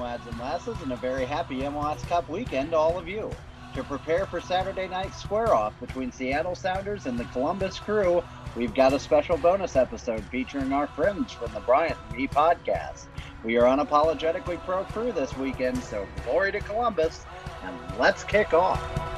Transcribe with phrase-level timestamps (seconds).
[0.00, 3.30] lads and lasses, and a very happy MLS Cup weekend to all of you.
[3.74, 8.22] To prepare for Saturday night's square off between Seattle Sounders and the Columbus Crew,
[8.56, 13.06] we've got a special bonus episode featuring our friends from the Brian and Me podcast.
[13.44, 17.24] We are unapologetically pro crew this weekend, so glory to Columbus,
[17.62, 19.09] and let's kick off.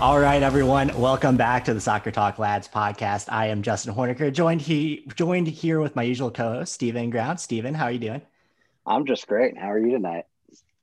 [0.00, 0.96] All right, everyone.
[0.96, 3.24] Welcome back to the Soccer Talk Lads podcast.
[3.30, 7.40] I am Justin Horniker, joined he joined here with my usual co-host, Steven Ground.
[7.40, 8.22] Steven, how are you doing?
[8.86, 9.58] I'm just great.
[9.58, 10.26] How are you tonight?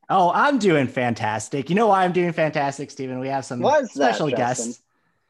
[0.09, 1.69] Oh, I'm doing fantastic.
[1.69, 3.19] You know why I'm doing fantastic, Steven?
[3.19, 4.81] We have some What's special that, guests.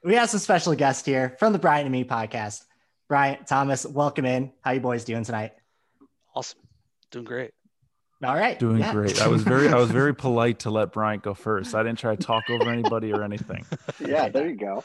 [0.04, 2.64] We have some special guests here from the Brian and Me podcast.
[3.08, 4.52] Brian, Thomas, welcome in.
[4.62, 5.54] How you boys doing tonight?
[6.34, 6.58] Awesome.
[7.12, 7.52] Doing great.
[8.26, 8.58] All right.
[8.60, 8.92] Doing yeah.
[8.92, 9.22] great.
[9.22, 11.76] I was very I was very polite to let Brian go first.
[11.76, 13.66] I didn't try to talk over anybody or anything.
[14.00, 14.84] Yeah, there you go.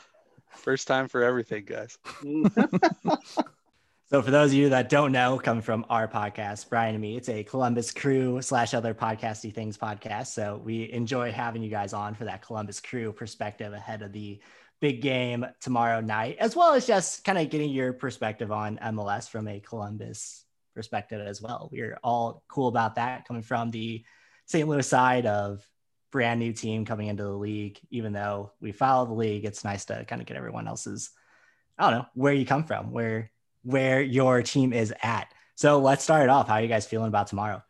[0.50, 1.98] First time for everything, guys.
[4.11, 7.16] So, for those of you that don't know, coming from our podcast, Brian and me,
[7.16, 10.27] it's a Columbus Crew slash other podcasty things podcast.
[10.28, 14.41] So, we enjoy having you guys on for that Columbus Crew perspective ahead of the
[14.80, 19.28] big game tomorrow night, as well as just kind of getting your perspective on MLS
[19.28, 20.44] from a Columbus
[20.81, 21.69] perspective as well.
[21.70, 24.03] We're all cool about that coming from the
[24.47, 24.67] St.
[24.67, 25.62] Louis side of
[26.11, 27.78] brand new team coming into the league.
[27.91, 31.11] Even though we follow the league, it's nice to kind of get everyone else's,
[31.77, 33.31] I don't know, where you come from, where
[33.62, 35.28] where your team is at.
[35.55, 36.48] So let's start it off.
[36.48, 37.62] How are you guys feeling about tomorrow?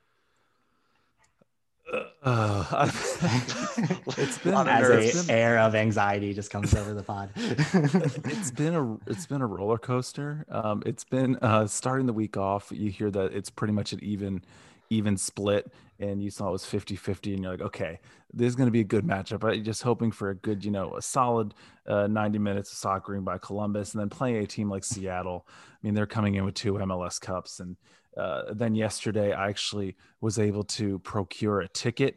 [2.23, 2.91] Uh,
[4.19, 5.25] it's been Lot As nerves.
[5.25, 7.31] a been, air of anxiety just comes over the pod.
[7.37, 10.45] it's been a it's been a roller coaster.
[10.51, 12.71] Um, it's been uh, starting the week off.
[12.75, 14.43] You hear that it's pretty much an even
[14.91, 18.01] even split, and you saw it was 50-50, and you're like, okay,
[18.35, 19.39] this is going to be a good matchup.
[19.39, 21.55] But just hoping for a good, you know, a solid
[21.87, 25.47] uh, 90 minutes of soccering by Columbus, and then playing a team like Seattle.
[25.49, 27.77] I mean, they're coming in with two MLS Cups, and
[28.17, 32.17] uh, then yesterday I actually was able to procure a ticket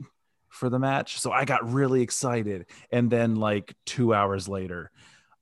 [0.50, 2.68] for the match, so I got really excited.
[2.92, 4.92] And then, like two hours later,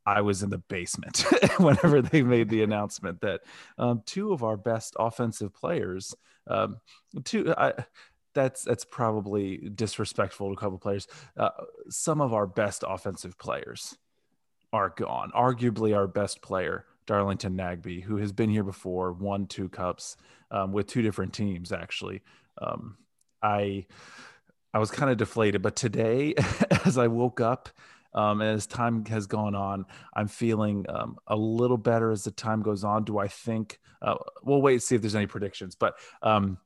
[0.05, 1.25] I was in the basement
[1.57, 3.41] whenever they made the announcement that
[3.77, 6.15] um, two of our best offensive players,
[6.47, 6.77] um,
[7.23, 7.73] two, I,
[8.33, 11.07] that's that's probably disrespectful to a couple players.
[11.37, 11.49] Uh,
[11.89, 13.97] some of our best offensive players
[14.73, 15.31] are gone.
[15.35, 20.15] Arguably, our best player, Darlington Nagbe, who has been here before, won two cups
[20.51, 21.71] um, with two different teams.
[21.71, 22.21] Actually,
[22.61, 22.97] um,
[23.41, 23.85] I
[24.73, 26.35] I was kind of deflated, but today,
[26.85, 27.69] as I woke up
[28.13, 32.31] um, and as time has gone on, I'm feeling um, a little better as the
[32.31, 33.03] time goes on.
[33.03, 33.79] Do I think?
[34.01, 36.57] Uh, we'll wait and see if there's any predictions, but um,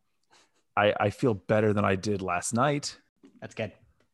[0.75, 2.97] I, I feel better than I did last night.
[3.41, 3.71] That's good.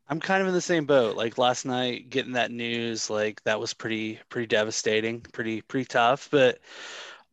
[0.08, 1.16] I'm kind of in the same boat.
[1.16, 6.28] Like last night, getting that news, like that was pretty, pretty devastating, pretty, pretty tough.
[6.30, 6.60] But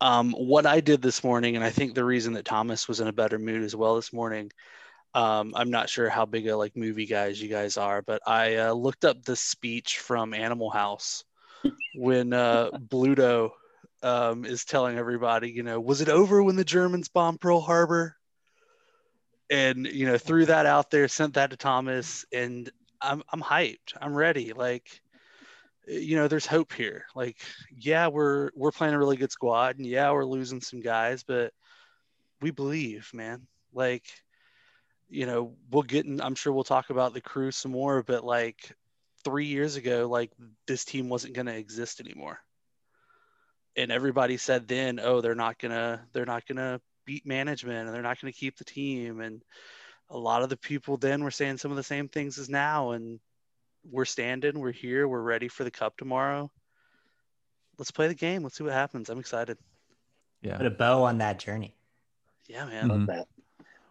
[0.00, 3.08] um, what I did this morning, and I think the reason that Thomas was in
[3.08, 4.52] a better mood as well this morning,
[5.14, 8.56] um, I'm not sure how big a like movie guys you guys are, but I
[8.56, 11.24] uh, looked up the speech from Animal House
[11.94, 13.50] when uh, Bluto
[14.02, 18.14] um, is telling everybody, you know, was it over when the Germans bombed Pearl Harbor?
[19.50, 22.70] And you know, threw that out there, sent that to Thomas, and
[23.00, 23.94] I'm I'm hyped.
[23.98, 24.52] I'm ready.
[24.52, 25.00] Like,
[25.88, 27.06] you know, there's hope here.
[27.14, 27.38] Like,
[27.76, 31.52] yeah, we're we're playing a really good squad, and yeah, we're losing some guys, but
[32.40, 33.46] we believe, man.
[33.72, 34.06] Like,
[35.08, 36.20] you know, we'll get in.
[36.20, 38.72] I'm sure we'll talk about the crew some more, but like
[39.24, 40.30] three years ago, like
[40.66, 42.38] this team wasn't going to exist anymore.
[43.76, 48.02] And everybody said then, oh, they're not gonna, they're not gonna beat management, and they're
[48.02, 49.20] not gonna keep the team.
[49.20, 49.42] And
[50.10, 52.90] a lot of the people then were saying some of the same things as now.
[52.90, 53.20] And
[53.90, 56.50] we're standing, we're here, we're ready for the cup tomorrow.
[57.78, 58.42] Let's play the game.
[58.42, 59.08] Let's see what happens.
[59.08, 59.56] I'm excited.
[60.42, 60.56] Yeah.
[60.56, 61.74] Put a bow on that journey.
[62.46, 62.84] Yeah, man.
[62.86, 62.90] Mhm.
[62.90, 63.28] Love that.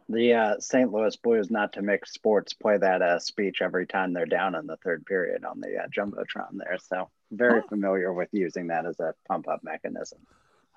[0.09, 0.91] The uh, St.
[0.91, 4.65] Louis Blues, not to mix sports, play that uh, speech every time they're down in
[4.65, 6.77] the third period on the uh, jumbotron there.
[6.81, 10.19] So very familiar with using that as a pump up mechanism.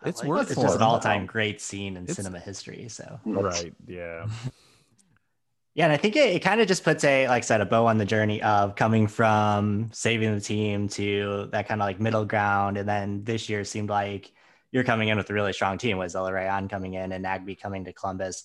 [0.05, 0.53] It's like worth it.
[0.55, 2.89] It's just an all-time great scene in It's- cinema history.
[2.89, 3.73] So Right.
[3.87, 4.27] Yeah.
[5.75, 7.67] Yeah, and I think it, it kind of just puts a like I said a
[7.67, 12.01] bow on the journey of coming from saving the team to that kind of like
[12.01, 14.33] middle ground, and then this year seemed like
[14.73, 17.85] you're coming in with a really strong team with Rayon coming in and Nagbe coming
[17.85, 18.45] to Columbus,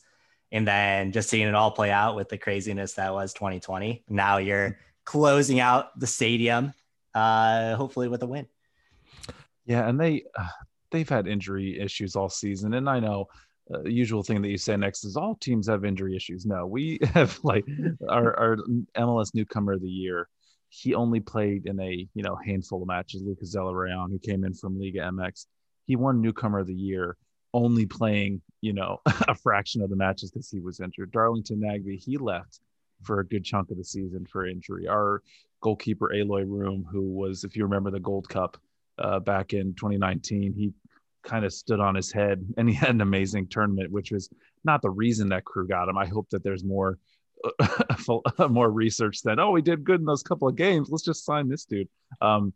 [0.51, 4.04] and then just seeing it all play out with the craziness that was 2020.
[4.07, 6.74] Now you're closing out the stadium,
[7.16, 8.48] uh, hopefully with a win.
[9.66, 10.48] Yeah, and they uh,
[10.92, 13.30] they've had injury issues all season, and I know
[13.73, 16.45] uh, the usual thing that you say next is all teams have injury issues.
[16.45, 17.65] No, we have like
[18.09, 18.57] our, our
[18.97, 20.27] MLS newcomer of the year.
[20.69, 23.23] He only played in a you know handful of matches.
[23.23, 25.45] Lucas Zelarayan, who came in from Liga MX,
[25.85, 27.17] he won newcomer of the year,
[27.53, 31.12] only playing you know a fraction of the matches because he was injured.
[31.12, 32.59] Darlington Nagbe, he left
[33.03, 34.88] for a good chunk of the season for injury.
[34.88, 35.21] Our
[35.62, 38.57] goalkeeper Eloy Room, who was, if you remember the Gold Cup
[38.97, 40.73] uh, back in 2019, he
[41.25, 44.30] kind of stood on his head and he had an amazing tournament, which was
[44.63, 45.98] not the reason that crew got him.
[45.98, 46.98] I hope that there's more
[48.50, 50.89] more research than oh we did good in those couple of games.
[50.89, 51.89] Let's just sign this dude.
[52.22, 52.54] Um,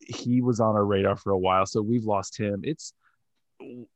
[0.00, 2.60] he was on our radar for a while so we've lost him.
[2.64, 2.92] It's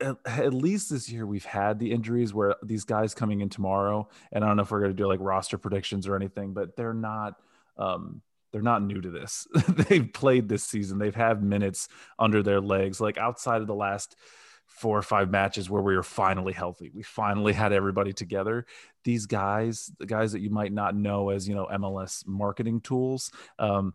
[0.01, 4.45] at, least this year we've had the injuries where these guys coming in tomorrow and
[4.45, 6.95] i don't know if we're going to do like roster predictions or anything but they're
[6.95, 7.35] not
[7.79, 8.23] um,
[8.57, 9.47] they're not new to this.
[9.69, 10.97] they've played this season.
[10.97, 11.89] They've had minutes
[12.19, 13.03] under their legs.
[13.03, 14.17] Like outside of the last
[14.65, 18.65] four or five matches where we were finally healthy, we finally had everybody together.
[19.05, 23.31] These guys, the guys that you might not know as you know MLS marketing tools,
[23.59, 23.93] um,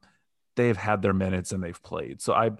[0.56, 2.22] they've had their minutes and they've played.
[2.22, 2.52] So I,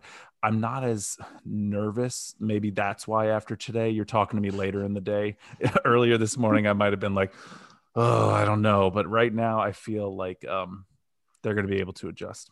[0.42, 2.34] I'm not as nervous.
[2.40, 5.38] Maybe that's why after today, you're talking to me later in the day.
[5.86, 7.32] Earlier this morning, I might have been like,
[7.96, 8.90] oh, I don't know.
[8.90, 10.86] But right now, I feel like um,
[11.42, 12.50] they're going to be able to adjust.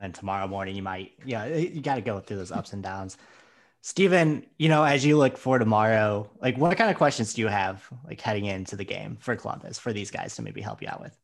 [0.00, 3.16] And tomorrow morning, you might, yeah, you got to go through those ups and downs.
[3.80, 7.48] Stephen, you know, as you look for tomorrow, like what kind of questions do you
[7.48, 10.88] have like heading into the game for Columbus for these guys to maybe help you
[10.88, 11.16] out with?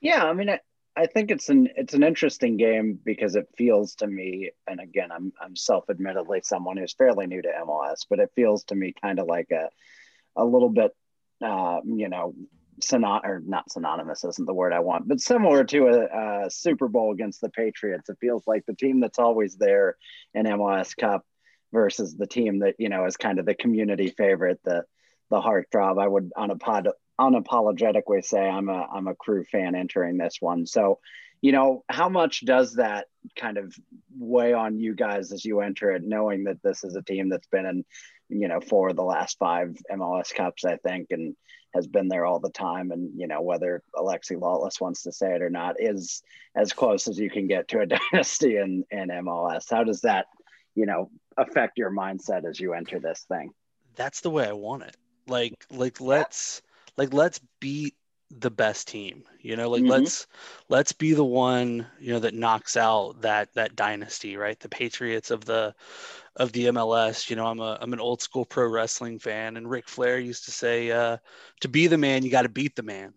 [0.00, 0.60] Yeah, I mean, I,
[0.96, 5.12] I think it's an it's an interesting game because it feels to me, and again,
[5.12, 9.18] I'm I'm self-admittedly someone who's fairly new to MLS, but it feels to me kind
[9.18, 9.68] of like a
[10.34, 10.92] a little bit,
[11.42, 12.34] uh, you know,
[12.80, 16.88] synony or not synonymous isn't the word I want, but similar to a, a, Super
[16.88, 18.08] Bowl against the Patriots.
[18.08, 19.96] It feels like the team that's always there
[20.34, 21.24] in MLS Cup
[21.72, 24.84] versus the team that you know is kind of the community favorite, the
[25.30, 26.00] the heartthrob.
[26.00, 30.66] I would unapod- unapologetically say I'm a I'm a crew fan entering this one.
[30.66, 30.98] So,
[31.40, 33.06] you know, how much does that
[33.36, 33.74] kind of
[34.18, 37.46] weigh on you guys as you enter it, knowing that this is a team that's
[37.48, 37.84] been in,
[38.28, 41.36] you know, for the last five MLS Cups, I think, and
[41.74, 42.90] has been there all the time.
[42.90, 46.22] And, you know, whether Alexi Lalas wants to say it or not, is
[46.54, 49.70] as close as you can get to a dynasty in, in MLS.
[49.70, 50.26] How does that,
[50.74, 53.50] you know, affect your mindset as you enter this thing?
[53.94, 54.96] That's the way I want it.
[55.26, 56.62] Like, like let's,
[56.96, 57.94] like, let's beat
[58.30, 59.92] the best team you know like mm-hmm.
[59.92, 60.26] let's
[60.68, 65.30] let's be the one you know that knocks out that that dynasty right the patriots
[65.30, 65.74] of the
[66.36, 67.28] of the MLS.
[67.28, 70.44] You know, I'm a I'm an old school pro wrestling fan, and Ric Flair used
[70.44, 71.18] to say, uh,
[71.60, 73.14] "To be the man, you got to beat the man."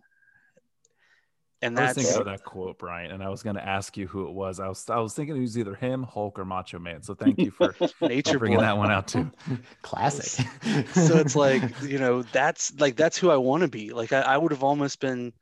[1.62, 3.98] And that's I was thinking of that quote, Brian, and I was going to ask
[3.98, 4.62] you who it was.
[4.62, 7.02] I was I was thinking it was either him, Hulk, or Macho Man.
[7.04, 9.30] So thank you for nature bringing that one out too.
[9.82, 10.46] Classic.
[10.94, 13.92] so it's like you know that's like that's who I want to be.
[13.92, 15.34] Like I, I would have almost been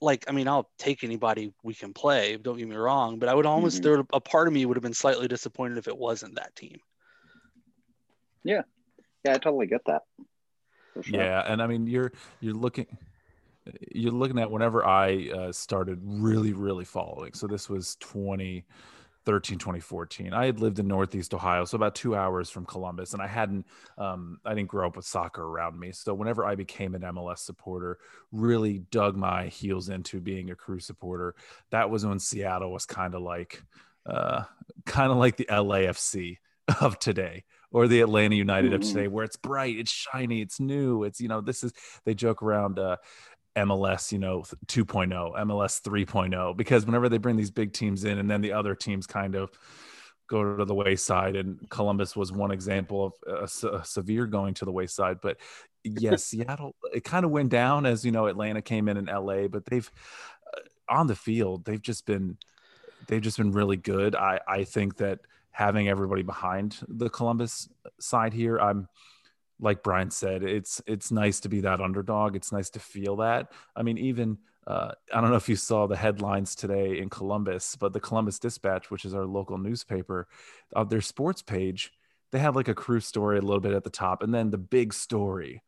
[0.00, 2.38] like I mean I'll take anybody we can play.
[2.38, 3.96] Don't get me wrong, but I would almost mm-hmm.
[3.96, 6.78] there a part of me would have been slightly disappointed if it wasn't that team.
[8.44, 8.62] Yeah,
[9.26, 10.02] yeah, I totally get that.
[11.02, 11.20] Sure.
[11.20, 12.86] Yeah, and I mean you're you're looking
[13.92, 17.32] you're looking at whenever I uh, started really really following.
[17.32, 22.48] So this was 2013 2014 i had lived in northeast ohio so about two hours
[22.48, 23.66] from columbus and i hadn't
[23.98, 27.40] um, i didn't grow up with soccer around me so whenever i became an mls
[27.40, 27.98] supporter
[28.32, 31.34] really dug my heels into being a crew supporter
[31.70, 33.62] that was when seattle was kind of like
[34.06, 34.44] uh,
[34.86, 36.38] kind of like the lafc
[36.80, 38.92] of today or the Atlanta United of mm-hmm.
[38.92, 41.04] today, where it's bright, it's shiny, it's new.
[41.04, 41.72] It's you know this is
[42.04, 42.78] they joke around.
[42.78, 42.96] Uh,
[43.58, 48.30] MLS, you know, 2.0, MLS 3.0, because whenever they bring these big teams in and
[48.30, 49.50] then the other teams kind of
[50.28, 54.64] go to the wayside, and Columbus was one example of a, a severe going to
[54.64, 55.18] the wayside.
[55.20, 55.38] But
[55.84, 59.48] yes, Seattle, it kind of went down as, you know, Atlanta came in in LA,
[59.48, 59.90] but they've
[60.56, 62.36] uh, on the field, they've just been,
[63.08, 64.14] they've just been really good.
[64.14, 68.88] I, I think that having everybody behind the Columbus side here, I'm,
[69.60, 72.36] like Brian said, it's it's nice to be that underdog.
[72.36, 73.52] It's nice to feel that.
[73.74, 77.74] I mean, even uh, I don't know if you saw the headlines today in Columbus,
[77.76, 80.28] but the Columbus Dispatch, which is our local newspaper,
[80.74, 81.92] of their sports page,
[82.30, 84.58] they had like a crew story a little bit at the top, and then the
[84.58, 85.62] big story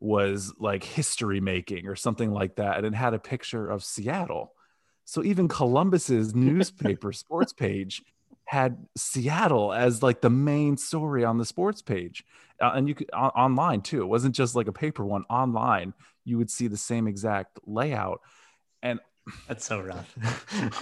[0.00, 4.52] was like history making or something like that, and it had a picture of Seattle.
[5.04, 8.02] So even Columbus's newspaper sports page
[8.50, 12.24] had Seattle as like the main story on the sports page,
[12.60, 14.02] uh, and you could online too.
[14.02, 15.22] It wasn't just like a paper one.
[15.30, 18.22] Online, you would see the same exact layout,
[18.82, 18.98] and
[19.46, 20.12] That's so rough.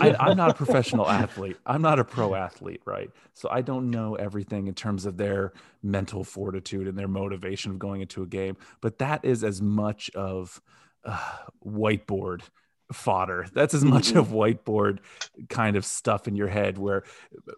[0.01, 1.59] I, I'm not a professional athlete.
[1.67, 3.11] I'm not a pro athlete, right?
[3.35, 7.79] So I don't know everything in terms of their mental fortitude and their motivation of
[7.79, 8.57] going into a game.
[8.81, 10.63] But that is as much of
[11.05, 12.43] uh, whiteboard
[12.93, 13.47] fodder.
[13.53, 14.17] That's as much Mhm.
[14.21, 15.01] of whiteboard
[15.49, 17.05] kind of stuff in your head where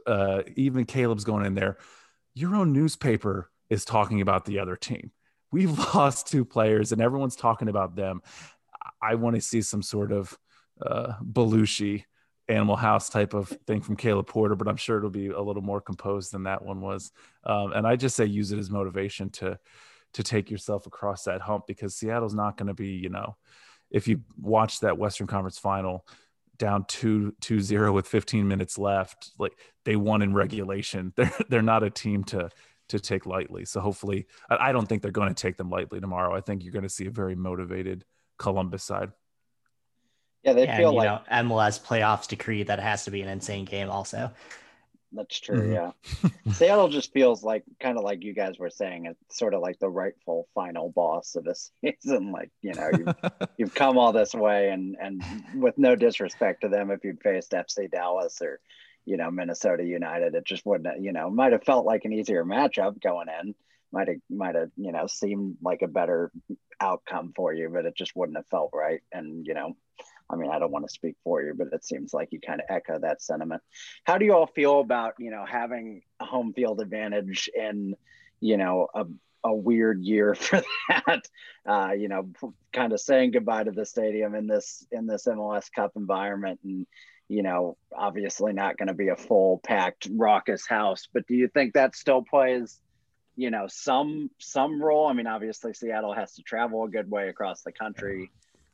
[0.07, 1.79] uh, even Caleb's going in there.
[2.35, 5.13] Your own newspaper is talking about the other team.
[5.53, 8.23] We've lost two players and everyone's talking about them.
[9.03, 10.37] I want to see some sort of
[10.85, 12.05] uh, Belushi
[12.49, 15.63] Animal House type of thing from Caleb Porter, but I'm sure it'll be a little
[15.63, 17.13] more composed than that one was.
[17.45, 19.59] Um, and I just say use it as motivation to
[20.15, 23.37] to take yourself across that hump because Seattle's not going to be, you know,
[23.91, 26.07] if you watch that Western Conference final
[26.59, 31.13] down 2 2 0 with 15 minutes left, like they won in regulation.
[31.17, 32.51] They're they're not a team to
[32.91, 33.65] to take lightly.
[33.65, 36.35] So hopefully I, I don't think they're going to take them lightly tomorrow.
[36.35, 38.05] I think you're going to see a very motivated
[38.39, 39.13] Columbus side.
[40.43, 43.21] Yeah, they and, feel you like know, MLS playoffs decree that it has to be
[43.23, 44.31] an insane game also.
[45.13, 45.69] That's true.
[45.69, 45.75] Mhm.
[45.75, 46.53] Yeah.
[46.53, 49.79] Seattle just feels like kind of like you guys were saying, it's sort of like
[49.79, 52.33] the rightful final boss of this season.
[52.33, 53.15] Like, you know, you've,
[53.59, 55.23] you've come all this way and, and
[55.55, 58.61] with no disrespect to them, if you'd faced FC Dallas or,
[59.05, 62.45] you know, Minnesota United, it just wouldn't, you know, might have felt like an easier
[62.45, 63.55] matchup going in.
[63.93, 66.31] Might have, might have, you know, seemed like a better
[66.81, 69.01] outcome for you, but it just wouldn't have felt right.
[69.11, 69.77] And, you know,
[70.31, 72.61] I mean, I don't want to speak for you, but it seems like you kind
[72.61, 73.63] of echo that sentiment.
[74.05, 77.97] How do you all feel about, you know, having a home field advantage in,
[78.41, 79.07] you know, a,
[79.45, 81.23] a weird year for that?
[81.67, 82.31] Uh, you know,
[82.73, 86.87] kind of saying goodbye to the stadium in this in this MLS Cup environment, and
[87.29, 91.09] you know, obviously not going to be a full packed raucous house.
[91.13, 92.81] But do you think that still plays?
[93.37, 97.29] you know some some role i mean obviously seattle has to travel a good way
[97.29, 98.31] across the country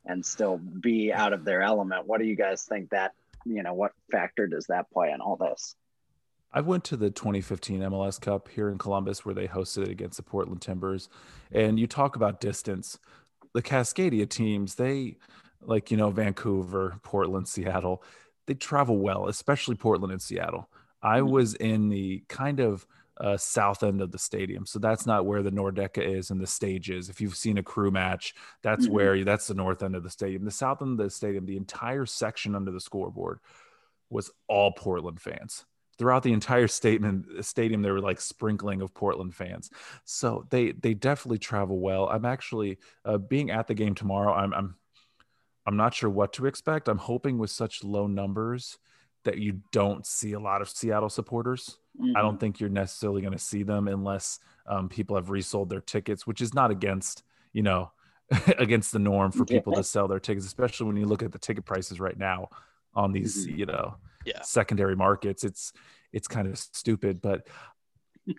[0.07, 3.13] and still be out of their element what do you guys think that
[3.45, 5.75] you know what factor does that play in all this
[6.53, 10.15] I went to the 2015 MLS Cup here in Columbus where they hosted it against
[10.15, 11.09] the Portland Timbers.
[11.51, 12.97] And you talk about distance.
[13.53, 15.17] The Cascadia teams, they
[15.61, 18.01] like, you know, Vancouver, Portland, Seattle,
[18.45, 20.69] they travel well, especially Portland and Seattle.
[21.01, 21.29] I Mhm.
[21.31, 22.87] was in the kind of
[23.19, 24.65] uh, south end of the stadium.
[24.65, 27.09] So that's not where the Nordecke is and the stage is.
[27.09, 28.91] If you've seen a crew match, that's Mhm.
[28.91, 30.45] where that's the north end of the stadium.
[30.45, 33.39] The south end of the stadium, the entire section under the scoreboard
[34.09, 35.65] was all Portland fans
[35.97, 39.69] throughout the entire statement stadium there were like sprinkling of portland fans
[40.05, 44.53] so they they definitely travel well i'm actually uh, being at the game tomorrow i'm
[44.53, 44.75] i'm
[45.65, 48.77] i'm not sure what to expect i'm hoping with such low numbers
[49.23, 52.13] that you don't see a lot of seattle supporters i Mm-hmm.
[52.21, 56.27] don't think you're necessarily going to see them unless um, people have resold their tickets
[56.27, 57.23] which is not against
[57.53, 57.91] you know
[58.59, 59.79] against the norm for people Yeah.
[59.79, 62.49] to sell their tickets especially when you look at the ticket prices right now
[62.93, 63.57] on these Mhm.
[63.57, 64.41] you know Yeah.
[64.41, 65.73] secondary markets it's
[66.11, 67.47] it's kind of stupid but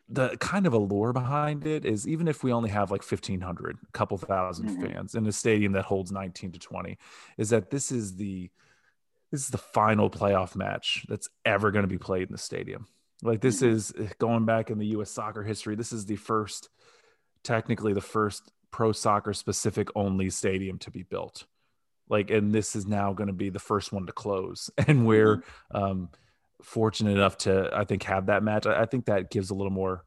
[0.08, 3.92] the kind of allure behind it is even if we only have like 1500 a
[3.92, 4.82] couple 1000 Mhm.
[4.92, 6.98] fans in a stadium that holds 19 to 20
[7.38, 8.50] is that this is the
[9.32, 12.86] this is the final playoff match that's ever going to be played in the stadium
[13.22, 13.68] like this Mhm.
[13.68, 16.68] is going back in the US soccer history this is the first
[17.42, 21.46] technically the first pro soccer specific only stadium to be built.
[22.08, 24.70] Like and this is now going to be the first one to close.
[24.86, 26.10] And we're um
[26.62, 28.66] fortunate enough to i think have that match.
[28.66, 30.04] I, I think that gives a little more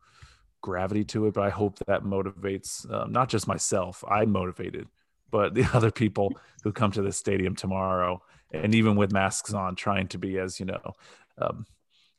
[0.62, 4.88] gravity to it but i hope that motivates um, not just myself i'm motivated
[5.32, 9.76] but the other people who come to the stadium tomorrow and even with masks on
[9.76, 10.94] trying to be as you know
[11.38, 11.66] um,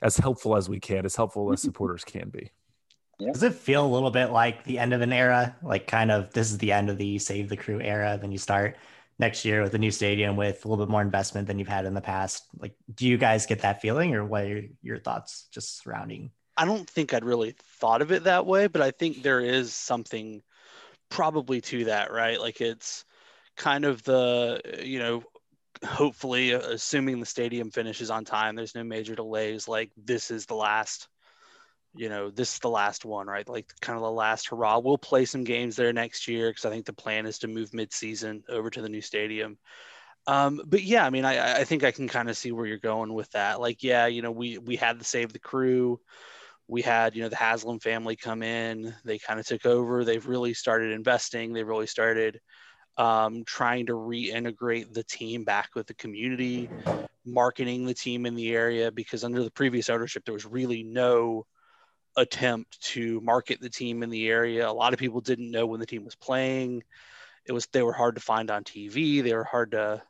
[0.03, 2.51] as helpful as we can as helpful as supporters can be
[3.31, 5.55] Does it feel a little bit like the end of an era?
[5.63, 8.17] Like kind of this is the end of the save the crew era.
[8.19, 8.77] Then you start
[9.19, 11.85] next year with a new stadium with a little bit more investment than you've had
[11.85, 12.43] in the past.
[12.57, 16.31] Like, do you guys get that feeling or what are your thoughts just surrounding?
[16.57, 19.73] I don't think I'd really thought of it that way, but I think there is
[19.73, 20.41] something
[21.09, 22.39] probably to that, right?
[22.39, 23.05] Like it's
[23.57, 25.23] kind of the, you know,
[25.83, 29.67] hopefully, uh, assuming the stadium finishes on time, there's no major delays.
[29.67, 31.07] Like this is the last,
[31.95, 33.47] you know, this is the last one, right?
[33.47, 34.79] Like kind of the last hurrah.
[34.79, 37.73] We'll play some games there next year because I think the plan is to move
[37.73, 39.57] mid-season over to the new stadium.
[40.25, 42.77] Um, but yeah, I mean, I, I think I can kind of see where you're
[42.77, 43.59] going with that.
[43.59, 45.99] Like, yeah, you know, we we had to save the crew
[46.67, 50.27] we had you know the haslam family come in they kind of took over they've
[50.27, 52.39] really started investing they really started
[52.97, 56.69] um, trying to reintegrate the team back with the community
[57.25, 61.45] marketing the team in the area because under the previous ownership there was really no
[62.17, 64.69] attempt to market the team in the area.
[64.69, 66.83] A lot of people didn't know when the team was playing.
[67.45, 70.01] It was they were hard to find on tv they were hard to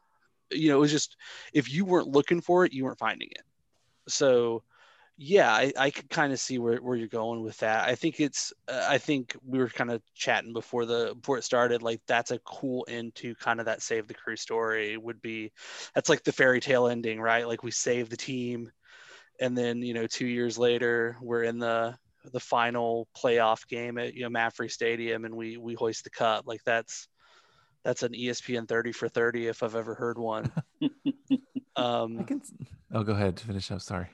[0.53, 1.17] you know, it was just
[1.53, 3.43] if you weren't looking for it, you weren't finding it.
[4.07, 4.63] So
[5.17, 7.87] yeah, I, I could kind of see where, where you're going with that.
[7.87, 11.43] I think it's, uh, I think we were kind of chatting before the, before it
[11.43, 15.21] started, like that's a cool end to kind of that save the crew story would
[15.21, 15.51] be,
[15.93, 17.47] that's like the fairy tale ending, right?
[17.47, 18.71] Like we save the team
[19.39, 21.95] and then, you know, two years later we're in the,
[22.31, 26.45] the final playoff game at, you know, MAPFRE Stadium and we, we hoist the cup.
[26.47, 27.07] Like that's,
[27.83, 30.51] that's an ESPN 30 for 30 if I've ever heard one.
[31.75, 32.41] um, I can,
[32.93, 33.37] oh, go ahead.
[33.37, 33.81] To finish up.
[33.81, 34.07] Sorry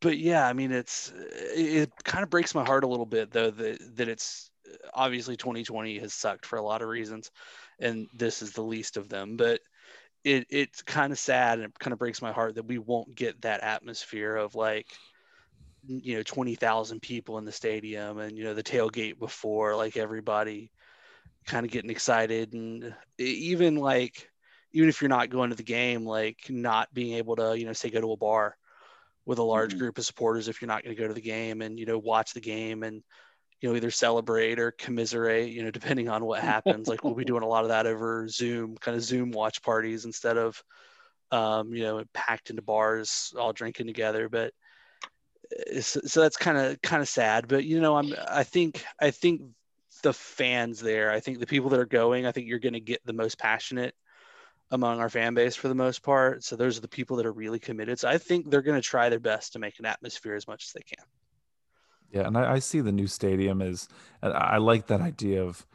[0.00, 3.50] but yeah, I mean, it's it kind of breaks my heart a little bit though
[3.50, 4.50] that that it's
[4.94, 7.30] obviously 2020 has sucked for a lot of reasons,
[7.78, 9.36] and this is the least of them.
[9.36, 9.60] But
[10.24, 13.14] it it's kind of sad and it kind of breaks my heart that we won't
[13.14, 14.86] get that atmosphere of like
[15.86, 20.72] you know 20,000 people in the stadium and you know the tailgate before like everybody
[21.46, 24.28] kind of getting excited and even like
[24.72, 27.72] even if you're not going to the game like not being able to you know
[27.72, 28.56] say go to a bar
[29.26, 29.80] with a large mm-hmm.
[29.80, 31.98] group of supporters if you're not going to go to the game and you know
[31.98, 33.02] watch the game and
[33.60, 36.88] you know either celebrate or commiserate you know depending on what happens.
[36.88, 40.04] Like we'll be doing a lot of that over zoom kind of zoom watch parties
[40.04, 40.62] instead of
[41.32, 44.28] um, you know packed into bars all drinking together.
[44.28, 44.52] But
[45.74, 47.48] uh, so that's kind of kind of sad.
[47.48, 49.42] But you know i'm i think i think
[50.02, 52.80] the fans there i think the people that are going i think you're going to
[52.80, 53.94] get the most passionate
[54.70, 56.42] among our fan base for the most part.
[56.42, 57.98] So those are the people that are really committed.
[57.98, 60.64] So I think they're going to try their best to make an atmosphere as much
[60.64, 61.04] as they can.
[62.12, 63.88] Yeah, and I, I see the new stadium as
[64.22, 65.66] I like that idea of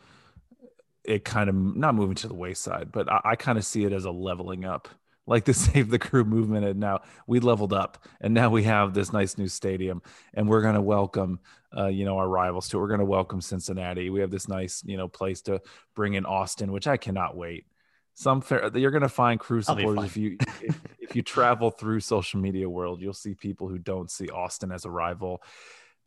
[1.03, 3.93] it kind of not moving to the wayside, but I, I kind of see it
[3.93, 4.87] as a leveling up,
[5.25, 6.65] like the Save the Crew movement.
[6.65, 10.01] And now we leveled up, and now we have this nice new stadium,
[10.33, 11.39] and we're going to welcome,
[11.75, 12.79] uh, you know, our rivals to.
[12.79, 14.09] We're going to welcome Cincinnati.
[14.09, 15.61] We have this nice, you know, place to
[15.95, 17.65] bring in Austin, which I cannot wait
[18.13, 21.99] some fair you're going to find crew supporters if you if, if, you travel through
[21.99, 25.41] social media world you'll see people who don't see austin as a rival.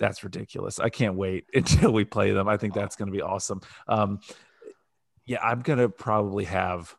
[0.00, 0.80] That's ridiculous.
[0.80, 2.48] I can't wait until we play them.
[2.48, 3.60] I think that's going to be awesome.
[3.88, 4.20] Um,
[5.26, 6.94] yeah i'm going to probably have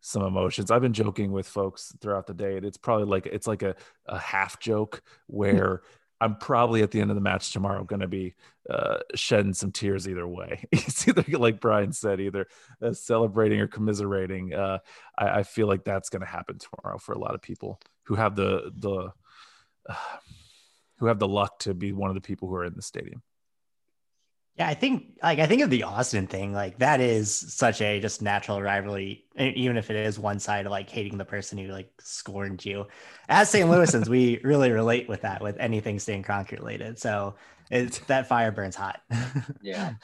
[0.00, 0.70] some emotions.
[0.70, 3.76] I've been joking with folks throughout the day and it's probably like it's like a,
[4.06, 5.82] a half joke where
[6.20, 8.34] I'm probably at the end of the match tomorrow going to be
[8.68, 10.64] uh, shedding some tears either way.
[10.72, 12.46] it's either like Brian said, either
[12.82, 14.52] uh, celebrating or commiserating.
[14.54, 14.78] Uh,
[15.16, 18.16] I, I, feel like that's going to happen tomorrow for a lot of people who
[18.16, 19.12] have the the
[20.98, 23.22] who have the luck to be one of the people who are in the stadium.
[24.60, 27.98] Yeah, I think like I think of the Austin thing, like that is such a
[27.98, 31.68] just natural rivalry, even if it is one side of like hating the person who
[31.68, 32.86] like scorned you.
[33.30, 33.66] As St.
[33.70, 36.98] Louisans, we really relate with that with anything Stan Kroenke related.
[36.98, 37.36] So
[37.70, 39.00] it's that fire burns hot.
[39.10, 39.94] Mm, yeah,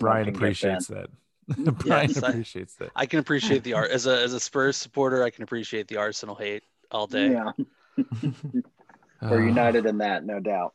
[0.00, 1.06] Brian appreciates that.
[1.46, 2.92] Brian yes, appreciates I, that.
[2.96, 5.22] I can appreciate the art as a as a Spurs supporter.
[5.22, 7.30] I can appreciate the Arsenal hate all day.
[7.30, 7.52] Yeah,
[9.22, 9.46] we're uh.
[9.46, 10.74] united in that, no doubt.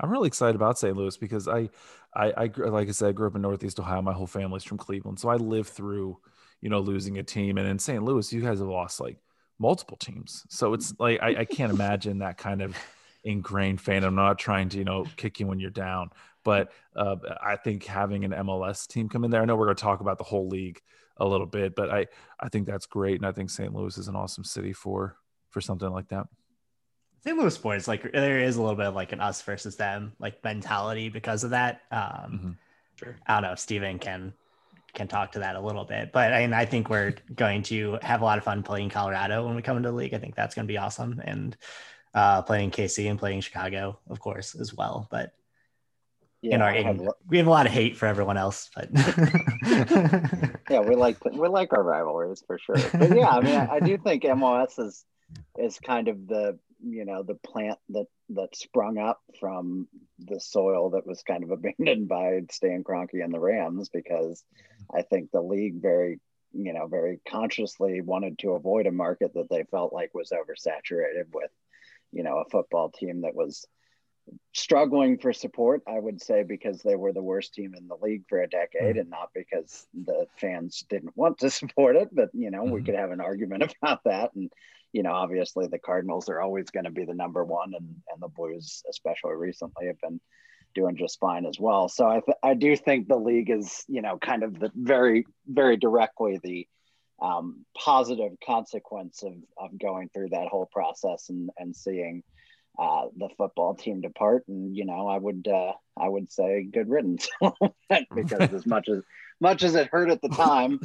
[0.00, 0.96] I'm really excited about St.
[0.96, 1.70] Louis because I,
[2.14, 4.02] I, I, like I said, I grew up in Northeast Ohio.
[4.02, 6.18] My whole family's from Cleveland, so I lived through,
[6.60, 7.58] you know, losing a team.
[7.58, 8.02] And in St.
[8.02, 9.18] Louis, you guys have lost like
[9.58, 12.76] multiple teams, so it's like I, I can't imagine that kind of
[13.24, 14.04] ingrained fan.
[14.04, 16.10] I'm not trying to, you know, kick you when you're down,
[16.44, 19.42] but uh, I think having an MLS team come in there.
[19.42, 20.80] I know we're going to talk about the whole league
[21.16, 22.06] a little bit, but I,
[22.38, 23.74] I think that's great, and I think St.
[23.74, 25.16] Louis is an awesome city for
[25.50, 26.26] for something like that.
[27.26, 27.36] St.
[27.36, 30.44] Louis sports, like there is a little bit of like an us versus them like
[30.44, 31.80] mentality because of that.
[31.90, 32.50] Um, mm-hmm.
[32.94, 33.16] Sure.
[33.26, 34.32] I don't know if Steven can
[34.94, 37.98] can talk to that a little bit, but I mean, I think we're going to
[38.00, 40.14] have a lot of fun playing Colorado when we come into the league.
[40.14, 41.56] I think that's going to be awesome, and
[42.14, 45.08] uh, playing KC and playing Chicago, of course, as well.
[45.10, 45.32] But
[46.42, 48.88] yeah, in our in, we have a lot of hate for everyone else, but
[50.70, 52.76] yeah, we like we like our rivalries for sure.
[52.94, 55.04] But yeah, I mean, I, I do think MLS is
[55.58, 59.86] is kind of the you know the plant that that sprung up from
[60.18, 64.42] the soil that was kind of abandoned by Stan Kroenke and the Rams because
[64.94, 66.20] I think the league very
[66.52, 71.26] you know very consciously wanted to avoid a market that they felt like was oversaturated
[71.32, 71.50] with
[72.12, 73.66] you know a football team that was
[74.52, 78.24] struggling for support i would say because they were the worst team in the league
[78.28, 78.98] for a decade mm-hmm.
[79.00, 82.72] and not because the fans didn't want to support it but you know mm-hmm.
[82.72, 84.50] we could have an argument about that and
[84.96, 88.22] you know, obviously the Cardinals are always going to be the number one, and and
[88.22, 90.22] the Blues, especially recently, have been
[90.74, 91.90] doing just fine as well.
[91.90, 95.26] So I th- I do think the league is you know kind of the very
[95.46, 96.66] very directly the
[97.20, 102.22] um, positive consequence of of going through that whole process and and seeing.
[102.78, 106.90] Uh, the football team depart, and you know, I would uh, I would say good
[106.90, 107.26] riddance
[108.14, 109.02] because as much as
[109.40, 110.78] much as it hurt at the time,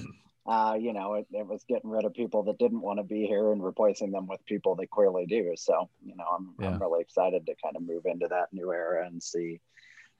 [0.45, 3.27] uh, you know, it, it was getting rid of people that didn't want to be
[3.27, 5.53] here and replacing them with people that clearly do.
[5.55, 6.69] So, you know, I'm, yeah.
[6.69, 9.61] I'm really excited to kind of move into that new era and see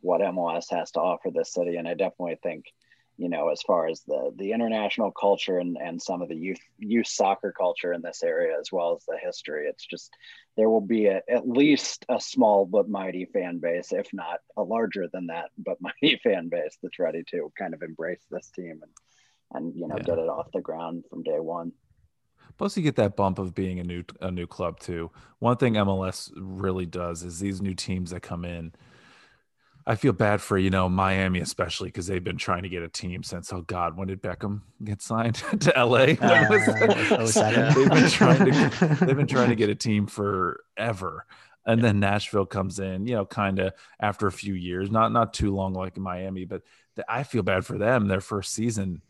[0.01, 1.77] what MLS has to offer this city.
[1.77, 2.65] And I definitely think,
[3.17, 6.62] you know, as far as the the international culture and, and some of the youth
[6.79, 10.12] youth soccer culture in this area, as well as the history, it's just
[10.55, 14.63] there will be a, at least a small but mighty fan base, if not a
[14.63, 18.79] larger than that, but mighty fan base that's ready to kind of embrace this team
[18.81, 18.91] and
[19.53, 20.03] and you know yeah.
[20.03, 21.71] get it off the ground from day one.
[22.57, 25.11] Plus, you get that bump of being a new a new club too.
[25.39, 28.73] One thing MLS really does is these new teams that come in.
[29.87, 32.87] I feel bad for you know Miami especially because they've been trying to get a
[32.87, 36.13] team since oh god when did Beckham get signed to LA?
[36.21, 36.49] Uh,
[37.73, 41.25] they've been trying to they've been trying to get a team forever,
[41.65, 45.33] and then Nashville comes in you know kind of after a few years, not not
[45.33, 46.61] too long like Miami, but
[46.95, 49.01] the, I feel bad for them their first season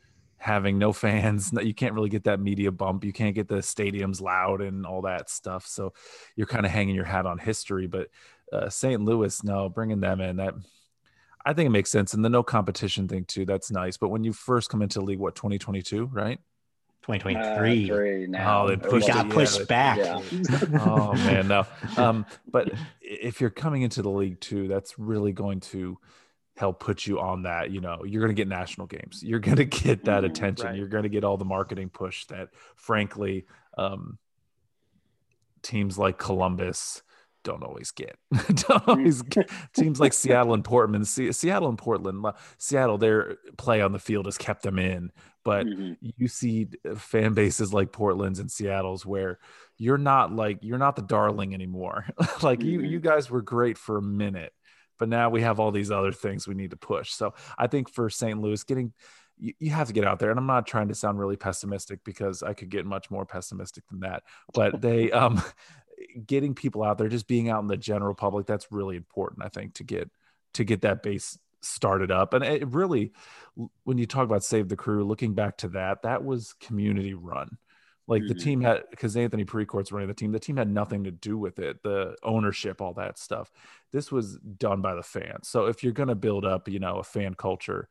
[0.42, 4.20] having no fans you can't really get that media bump you can't get the stadiums
[4.20, 5.94] loud and all that stuff so
[6.36, 8.10] you're kind of hanging your hat on history but
[8.52, 10.56] uh, st louis no bringing them in that
[11.46, 14.24] i think it makes sense and the no competition thing too that's nice but when
[14.24, 16.40] you first come into the league what 2022 right
[17.04, 18.64] 2023 uh, now.
[18.64, 20.20] oh they pushed got yeah, pushed back yeah.
[20.82, 21.66] oh man no
[21.98, 26.00] um but if you're coming into the league too that's really going to
[26.62, 29.58] help put you on that you know you're going to get national games you're going
[29.58, 30.76] to get that mm-hmm, attention right.
[30.76, 33.46] you're going to get all the marketing push that frankly
[33.80, 34.20] um,
[35.64, 37.02] teams like columbus
[37.44, 38.16] don't always get
[38.54, 39.50] don't always get.
[39.76, 42.24] teams like seattle and portland seattle and portland
[42.60, 45.12] seattle their play on the field has kept them in
[45.44, 45.94] but mm-hmm.
[46.16, 49.40] you see fan bases like portland's and seattle's where
[49.78, 52.06] you're not like you're not the darling anymore
[52.44, 52.70] like mm-hmm.
[52.70, 54.54] you you guys were great for a minute
[55.02, 57.10] but now we have all these other things we need to push.
[57.12, 58.40] So I think for St.
[58.40, 58.94] Louis, getting
[59.40, 60.30] you, you have to get out there.
[60.30, 63.84] And I'm not trying to sound really pessimistic because I could get much more pessimistic
[63.90, 64.22] than that.
[64.54, 65.42] But they um
[66.24, 69.50] getting people out there, just being out in the general public, that's really important, I
[69.50, 70.12] think, to get
[70.54, 72.36] to get that base started up.
[72.36, 73.12] And it really,
[73.86, 77.58] when you talk about Save the Crew, looking back to that, that was community run.
[78.12, 78.28] Like mm-hmm.
[78.28, 81.38] the team had because Anthony Precourt's running the team, the team had nothing to do
[81.38, 83.50] with it, the ownership, all that stuff.
[83.94, 85.48] This was done by the fans.
[85.48, 87.88] So if you're gonna build up, you know, a fan culture,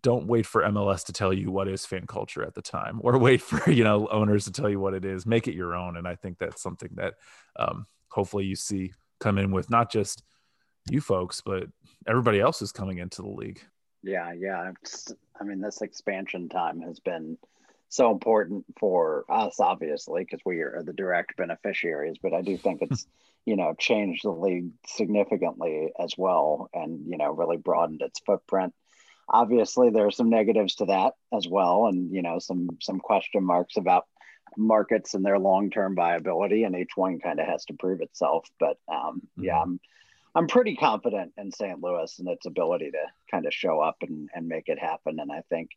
[0.00, 3.18] don't wait for MLS to tell you what is fan culture at the time, or
[3.28, 5.26] wait for you know owners to tell you what it is.
[5.26, 7.16] Make it your own, and I think that's something that
[7.56, 10.22] um, hopefully you see come in with not just
[10.90, 11.64] you folks, but
[12.08, 13.60] everybody else is coming into the league.
[14.02, 14.72] Yeah, yeah.
[15.38, 17.36] I mean, this expansion time has been
[17.90, 22.16] so important for us, obviously, because we are the direct beneficiaries.
[22.22, 23.06] But I do think it's,
[23.44, 28.72] you know, changed the league significantly as well and, you know, really broadened its footprint.
[29.28, 33.44] Obviously, there are some negatives to that as well, and, you know, some some question
[33.44, 34.06] marks about
[34.56, 38.78] markets and their long-term viability and each one kind of has to prove itself but
[38.88, 39.44] um, mm-hmm.
[39.44, 39.78] yeah i'm
[40.34, 44.28] i'm pretty confident in st louis and its ability to kind of show up and,
[44.34, 45.70] and make it happen and i think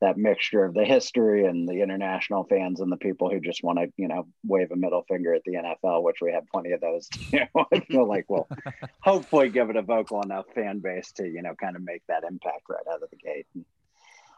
[0.00, 3.78] that mixture of the history and the international fans and the people who just want
[3.78, 6.80] to, you know, wave a middle finger at the NFL, which we have plenty of
[6.80, 7.08] those.
[7.32, 8.48] You know, I feel like we'll
[9.00, 12.24] hopefully give it a vocal enough fan base to, you know, kind of make that
[12.24, 13.46] impact right out of the gate.
[13.54, 13.64] And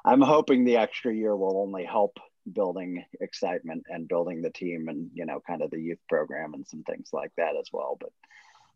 [0.05, 2.19] I'm hoping the extra year will only help
[2.51, 6.67] building excitement and building the team and, you know, kind of the youth program and
[6.67, 7.99] some things like that as well.
[8.01, 8.13] But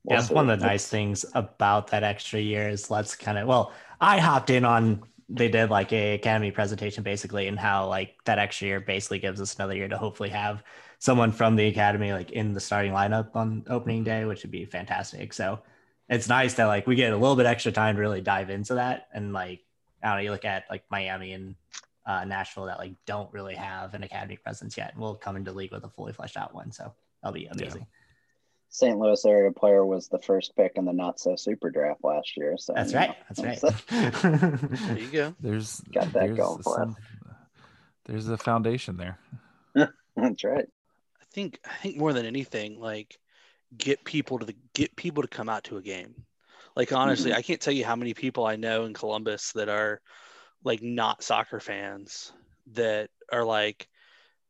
[0.04, 3.46] We'll yeah, one of the nice things about that extra year is let's kind of
[3.46, 8.16] well, I hopped in on they did like a academy presentation basically and how like
[8.24, 10.62] that extra year basically gives us another year to hopefully have
[10.98, 14.64] someone from the academy like in the starting lineup on opening day which would be
[14.64, 15.60] fantastic so
[16.08, 18.74] it's nice that like we get a little bit extra time to really dive into
[18.74, 19.60] that and like
[20.02, 21.54] i don't know you look at like miami and
[22.06, 25.52] uh, nashville that like don't really have an academy presence yet and we'll come into
[25.52, 27.99] league with a fully fleshed out one so that'll be amazing yeah.
[28.72, 28.96] St.
[28.96, 32.56] Louis area player was the first pick in the not so super draft last year.
[32.56, 33.10] So that's right.
[33.10, 33.82] Know, that's right.
[34.70, 35.34] there you go.
[35.40, 36.96] There's got that there's going for some, us.
[38.04, 39.18] There's a foundation there.
[40.16, 40.66] that's right.
[41.20, 43.18] I think I think more than anything, like
[43.76, 46.14] get people to the get people to come out to a game.
[46.76, 47.38] Like honestly, mm-hmm.
[47.38, 50.00] I can't tell you how many people I know in Columbus that are
[50.62, 52.32] like not soccer fans
[52.74, 53.88] that are like,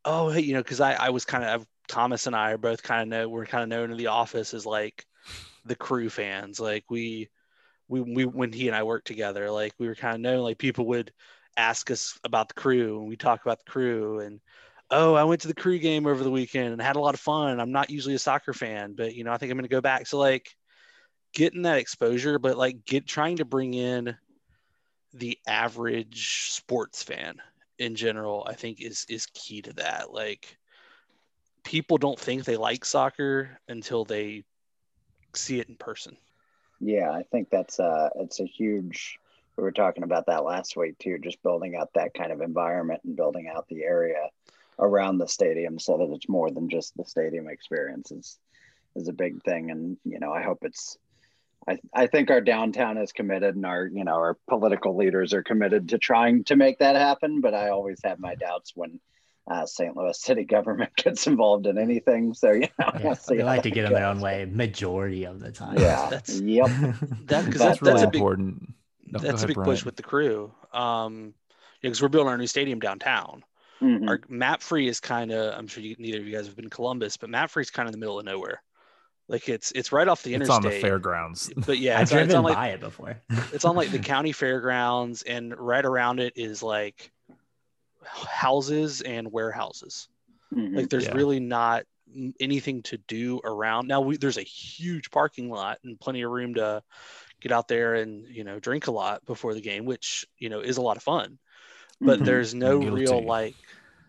[0.04, 2.82] oh, hey, you know, because I I was kind of Thomas and I are both
[2.82, 5.04] kind of know we're kind of known in the office as like
[5.64, 6.60] the crew fans.
[6.60, 7.28] Like we
[7.88, 10.58] we we when he and I worked together, like we were kind of known like
[10.58, 11.12] people would
[11.56, 14.40] ask us about the crew and we talk about the crew and
[14.90, 17.20] oh, I went to the crew game over the weekend and had a lot of
[17.20, 17.60] fun.
[17.60, 19.80] I'm not usually a soccer fan, but you know, I think I'm going to go
[19.80, 20.06] back.
[20.06, 20.48] So like
[21.32, 24.16] getting that exposure, but like get trying to bring in
[25.12, 27.40] the average sports fan
[27.78, 30.12] in general, I think is is key to that.
[30.12, 30.56] Like
[31.64, 34.44] people don't think they like soccer until they
[35.34, 36.16] see it in person.
[36.80, 39.18] Yeah, I think that's a it's a huge
[39.56, 43.00] we were talking about that last week too, just building out that kind of environment
[43.04, 44.28] and building out the area
[44.78, 48.38] around the stadium so that it's more than just the stadium experience is
[48.96, 49.70] is a big thing.
[49.70, 50.96] And you know, I hope it's
[51.68, 55.42] I, I think our downtown is committed and our you know our political leaders are
[55.42, 58.98] committed to trying to make that happen but i always have my doubts when
[59.50, 63.36] uh, st louis city government gets involved in anything so you know Yeah, we'll see
[63.36, 65.76] they like to that get in their own way majority of the time.
[65.78, 66.66] yeah That's- yep
[67.26, 68.72] That because That's that's, really that's a big important.
[69.12, 69.70] No, go that's a big Brian.
[69.70, 70.52] push with the crew.
[70.72, 71.34] Um,
[71.82, 73.42] because we're building our new stadium downtown.
[73.82, 74.06] Mhm.
[74.08, 76.70] Our MAPFRE is kind of I'm sure you, neither of you guys have been in
[76.70, 78.62] Columbus, but MAPFRE is kind of in the middle of nowhere.
[79.26, 80.58] Like it's it's right off the interstate.
[80.58, 81.50] It's on the fairgrounds.
[81.56, 83.16] But yeah, I've it's, on, it's driven on like by it before.
[83.52, 87.10] it's on like the county fairgrounds, and right around it is like
[88.04, 90.08] houses and warehouses.
[90.52, 90.76] Mhm.
[90.76, 91.14] Like there's Yeah.
[91.14, 91.84] really not
[92.40, 93.88] anything to do around.
[93.88, 96.82] Now we, there's a huge parking lot and plenty of room to
[97.40, 100.60] get out there and you know drink a lot before the game, which you know
[100.60, 101.38] is a lot of fun.
[102.04, 102.24] But Mhm.
[102.24, 103.56] there's no real like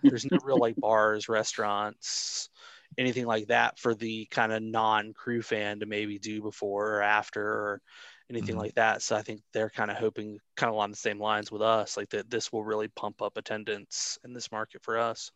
[0.10, 2.50] there's no real like bars, restaurants,
[2.98, 7.44] anything like that for the kind of non-crew fan to maybe do before or after
[7.46, 7.82] or
[8.32, 8.60] anything Mhm.
[8.60, 9.02] like that.
[9.02, 11.98] So I think they're kind of hoping kind of along the same lines with us,
[11.98, 15.32] like that this will really pump up attendance in this market for us.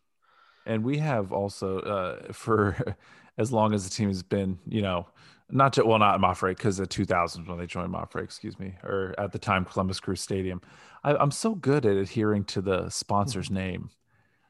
[0.66, 2.76] And we have also, uh, for
[3.38, 5.06] as long as the team has been, you know,
[5.48, 9.14] not to, well, not MAPFRE, because the 2000s when they joined MAPFRE, excuse me, or
[9.18, 10.60] at the time Columbus Crew Stadium.
[11.04, 13.90] I, I'm so good at adhering to the sponsor's name.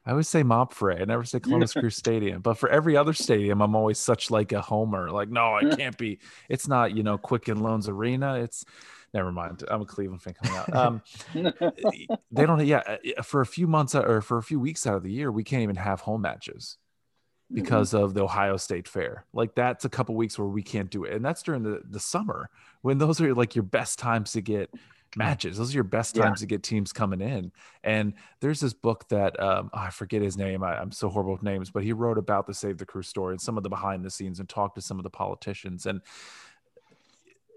[0.07, 1.01] I always say Mopfre.
[1.01, 2.41] I never say Columbus Crew Stadium.
[2.41, 5.11] But for every other stadium, I'm always such like a homer.
[5.11, 6.19] Like, no, it can't be.
[6.47, 8.35] It's not, you know, Quicken Loans Arena.
[8.35, 8.63] It's
[9.13, 9.65] never mind.
[9.69, 10.75] I'm a Cleveland fan coming out.
[10.75, 11.01] Um,
[12.31, 12.83] they don't yeah
[13.17, 15.31] uh, for a few months uh, or for a few weeks out of the year
[15.31, 16.77] we can't even have home matches
[17.53, 21.05] because of the ohio state fair like that's a couple weeks where we can't do
[21.05, 22.49] it and that's during the, the summer
[22.81, 24.69] when those are like your best times to get
[25.15, 26.23] matches those are your best Yeah.
[26.25, 27.51] times to get teams coming in
[27.83, 31.43] and there's this book that um, i forget his name I, i'm so horrible with
[31.43, 34.03] names but he wrote about the save the crew story and some of the behind
[34.03, 36.01] the scenes and talked to some of the politicians and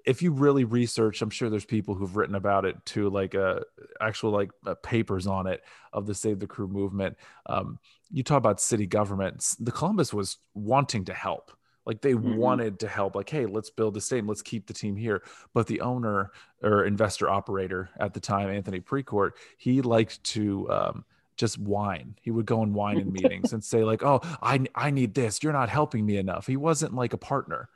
[0.06, 3.60] if you really research, I'm sure there's people who've written about it too, like uh,
[4.00, 7.16] actual like uh, papers on it of the Save the Crew movement.
[7.46, 7.78] Um,
[8.10, 9.56] you talk about city governments.
[9.56, 11.52] The Columbus was wanting to help.
[11.86, 12.36] Like they Mhm.
[12.36, 13.14] wanted to help.
[13.16, 14.28] Like, hey, let's build the stadium.
[14.28, 15.22] Let's keep the team here.
[15.54, 16.30] But the owner
[16.62, 21.04] or investor operator at the time, Anthony Precourt, he liked to um,
[21.36, 22.16] just whine.
[22.20, 25.42] He would go and whine in meetings and say like, "Oh, I I need this.
[25.42, 27.68] You're not helping me enough." He wasn't like a partner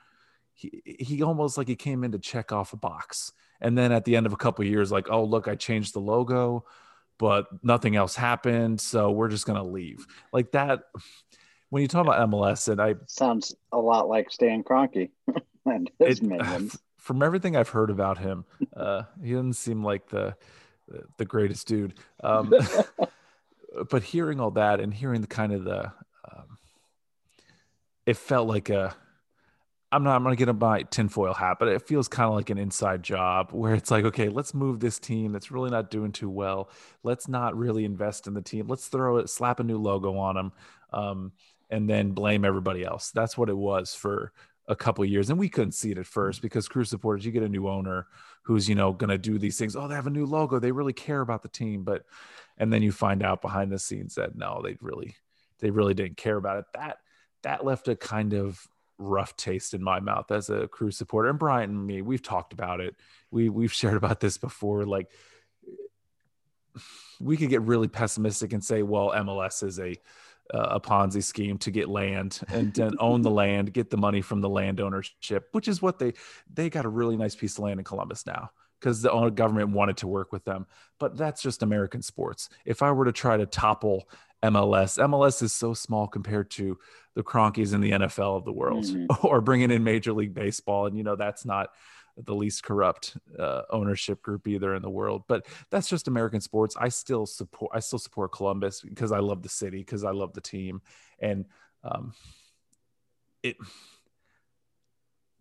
[0.54, 4.04] he he almost like he came in to check off a box and then at
[4.04, 6.64] the end of a couple of years like oh look i changed the logo
[7.18, 10.84] but nothing else happened so we're just going to leave like that
[11.74, 15.10] when you talk about mls and i sounds a lot like stan Kroenke
[15.66, 18.44] and his it, from everything i've heard about him
[18.76, 20.36] uh he doesn't seem like the
[21.16, 22.54] the greatest dude um
[23.90, 25.86] but hearing all that and hearing the kind of the
[26.32, 26.58] um,
[28.06, 28.94] it felt like a
[29.90, 32.50] I'm not I'm gonna get a my tinfoil hat, but it feels kind of like
[32.50, 36.10] an inside job where it's like, okay, let's move this team that's really not doing
[36.10, 36.68] too well.
[37.04, 38.66] Let's not really invest in the team.
[38.66, 40.52] Let's throw it, slap a new logo on them,
[40.92, 41.32] um,
[41.70, 43.10] and then blame everybody else.
[43.10, 44.32] That's what it was for
[44.66, 47.42] a couple years, and we couldn't see it at first because crew supporters, you get
[47.42, 48.06] a new owner
[48.42, 49.76] who's you know gonna do these things.
[49.76, 50.58] Oh, they have a new logo.
[50.58, 52.04] They really care about the team, but
[52.56, 55.16] and then you find out behind the scenes that no, they really
[55.60, 56.64] they really didn't care about it.
[56.74, 56.98] That
[57.42, 58.66] that left a kind of
[58.98, 61.28] rough taste in my mouth as a crew supporter.
[61.28, 62.94] And Brian and me, we've talked about it.
[63.30, 64.84] We we've shared about this before.
[64.84, 65.10] Like
[67.20, 69.96] we could get really pessimistic and say, well, MLS is a
[70.50, 74.40] a Ponzi scheme to get land and then own the land, get the money from
[74.40, 76.12] the land ownership, which is what they
[76.52, 79.96] they got a really nice piece of land in Columbus now because the government wanted
[79.98, 80.66] to work with them.
[80.98, 82.50] But that's just American sports.
[82.66, 84.08] If I were to try to topple
[84.42, 86.78] MLS, MLS is so small compared to
[87.14, 89.06] the Kroenkes in the NFL of the world, Mhm.
[89.24, 91.70] or bringing in Major League Baseball, and you know that's not
[92.16, 95.24] the least corrupt uh, ownership group either in the world.
[95.26, 96.76] But that's just American sports.
[96.78, 97.72] I still support.
[97.74, 100.82] I still support Columbus because I love the city, because I love the team,
[101.18, 101.46] and
[101.82, 102.14] um,
[103.42, 103.56] it.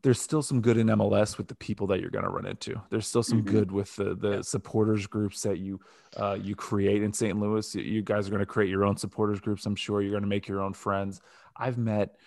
[0.01, 2.75] There's still some good in MLS with the people that you're going to run into.
[2.89, 3.45] There's still some Mhm.
[3.45, 5.79] good with the the supporters groups that you
[6.17, 7.39] uh, you create in St.
[7.39, 7.73] Louis.
[7.75, 9.65] You guys are going to create your own supporters groups.
[9.65, 11.21] I'm sure you're going to make your own friends.
[11.55, 12.17] I've met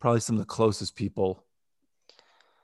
[0.00, 1.44] probably some of the closest people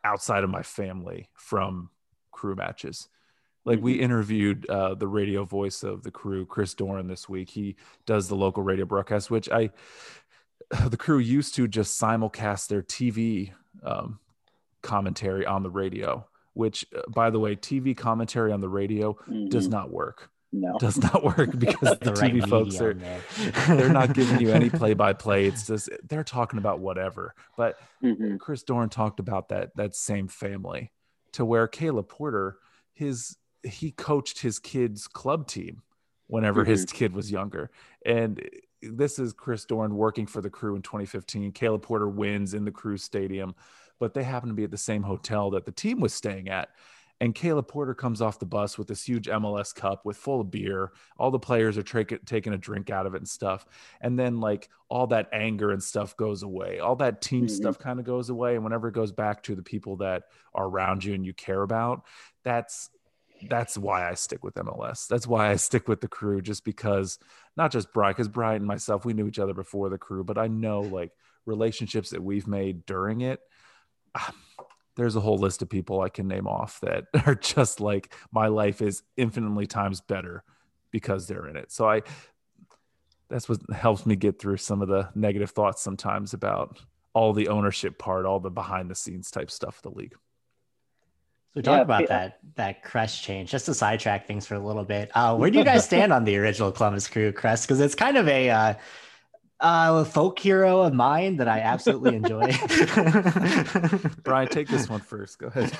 [0.07, 1.91] outside of my family from
[2.31, 3.09] crew matches.
[3.65, 7.51] Like we interviewed uh, the radio voice of the crew, Chris Doran, this week.
[7.51, 7.75] He
[8.07, 9.71] does the local radio broadcast, which I
[10.87, 14.21] the crew used to just simulcast their TV um,
[14.83, 16.27] commentary on the radio.
[16.55, 19.51] Which, uh, by the way, TV commentary on the radio Mhm.
[19.51, 20.31] does not work.
[20.61, 20.79] No.
[20.81, 22.95] Does not work because the, right TV folks are
[23.77, 25.47] they're not giving you any play by play.
[25.47, 27.35] It's just they're talking about whatever.
[27.57, 28.39] But Mhm.
[28.39, 30.93] Chris Dorn talked about that that same family
[31.33, 32.59] to where Caleb Porter
[32.93, 35.83] his he coached his kid's club team
[36.29, 37.71] whenever his kid was younger
[38.05, 38.41] and
[38.83, 42.71] this is Chris Dorn working for the crew in 2015 Caleb Porter wins in the
[42.71, 43.55] crew stadium
[43.99, 46.69] but they happen to be at the same hotel that the team was staying at
[47.21, 50.51] and Caleb Porter comes off the bus with this huge MLS cup with full of
[50.51, 50.93] beer.
[51.19, 53.65] All the players are tra- taking a drink out of it and stuff.
[54.01, 56.79] And then like all that anger and stuff goes away.
[56.79, 57.51] All that team Mhm.
[57.51, 58.55] stuff kind of goes away.
[58.55, 60.25] And whenever it goes back to the people that
[60.55, 62.03] are around you and you care about,
[62.45, 62.91] that's
[63.51, 65.07] that's why I stick with MLS.
[65.09, 67.19] That's why I stick with the crew, just because
[67.55, 70.39] not just Brian, because Brian and myself, we knew each other before the crew, but
[70.39, 71.13] I know like
[71.45, 73.41] relationships that we've made during it.
[74.97, 78.49] There's a whole list of people I can name off that are just like my
[78.49, 80.43] life is infinitely times better
[80.91, 81.71] because they're in it.
[81.71, 82.03] So I
[83.29, 86.79] that's what helps me get through some of the negative thoughts sometimes about
[87.13, 90.15] all the ownership part, all the behind the scenes type stuff of the league.
[91.55, 92.07] So talk Yeah, about yeah.
[92.09, 93.51] that that crest change.
[93.51, 95.11] Just to sidetrack things for a little bit.
[95.15, 97.65] Uh, where do you guys stand on the original Columbus Crew crest?
[97.67, 98.75] Because it's kind of a uh,
[99.61, 102.53] uh, a folk hero of mine that I absolutely enjoy.
[104.23, 105.39] Brian, take this one first.
[105.39, 105.73] Go ahead.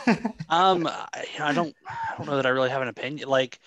[0.49, 3.29] Um, I, I don't, I don't know that I really have an opinion.
[3.29, 3.59] Like,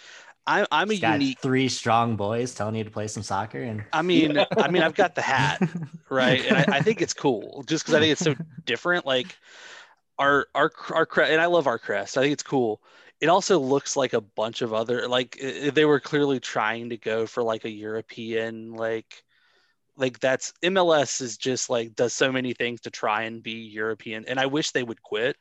[0.47, 1.39] I'm, I'm a He's got unique.
[1.39, 4.95] three strong boys telling you to play some soccer, and I mean, I mean, I've
[4.95, 5.61] got the hat,
[6.09, 6.43] right?
[6.45, 9.05] And I, I think it's cool, just because I think it's so different.
[9.05, 9.37] Like,
[10.17, 12.17] our, our, our crest, and I love our crest.
[12.17, 12.81] I think it's cool.
[13.21, 16.89] It also looks like a bunch of other, like, i- i- they were clearly trying
[16.89, 19.23] to go for like a European, like,
[19.99, 24.25] like that's MLS is just like does so many things to try and be European,
[24.27, 25.35] and I wish they would quit.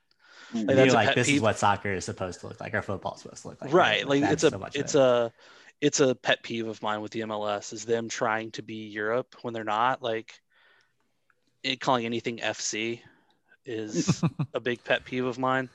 [0.53, 0.67] Mhm.
[0.67, 3.15] Like, that's like pet this is what soccer is supposed to look like, or football
[3.15, 3.73] is supposed to look like.
[3.73, 4.99] right like That's it's a so much it's it.
[5.01, 5.33] a
[5.81, 9.37] it's a pet peeve of mine with the mls is them trying to be europe
[9.43, 10.41] when they're not like
[11.63, 13.01] it, calling anything fc
[13.65, 15.69] is a big pet peeve of mine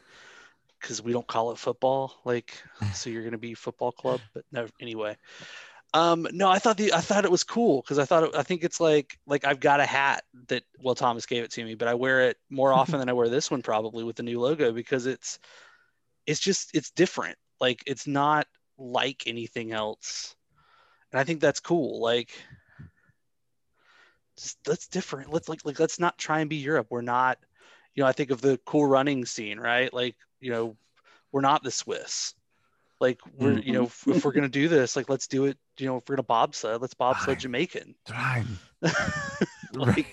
[0.82, 2.62] because we don't call it football like
[2.94, 5.16] so you're going to be football club but no anyway
[5.94, 8.44] um no i thought the i thought it was cool because i thought it, i
[8.44, 11.76] think it's like like i've got a hat that well thomas gave it to me
[11.76, 14.40] but i wear it more often than i wear this one probably with the new
[14.40, 15.40] logo because it's
[16.26, 17.38] it's just it's different.
[17.60, 20.36] Like it's not like anything else.
[21.12, 22.02] And i think that's cool.
[22.02, 22.32] Like
[24.38, 25.32] just that's different.
[25.32, 26.88] Let's like like let's not try and be europe.
[26.90, 27.38] We're not
[27.96, 29.94] you know i think of the cool running scene right?
[29.94, 30.78] Like you know
[31.32, 32.34] we're not the swiss
[33.04, 35.86] like we're you know if, if we're gonna do this like let's do it you
[35.86, 37.40] know if we're gonna bobsled let's bobsled Fine.
[37.40, 38.58] jamaican Brian.
[39.74, 40.08] like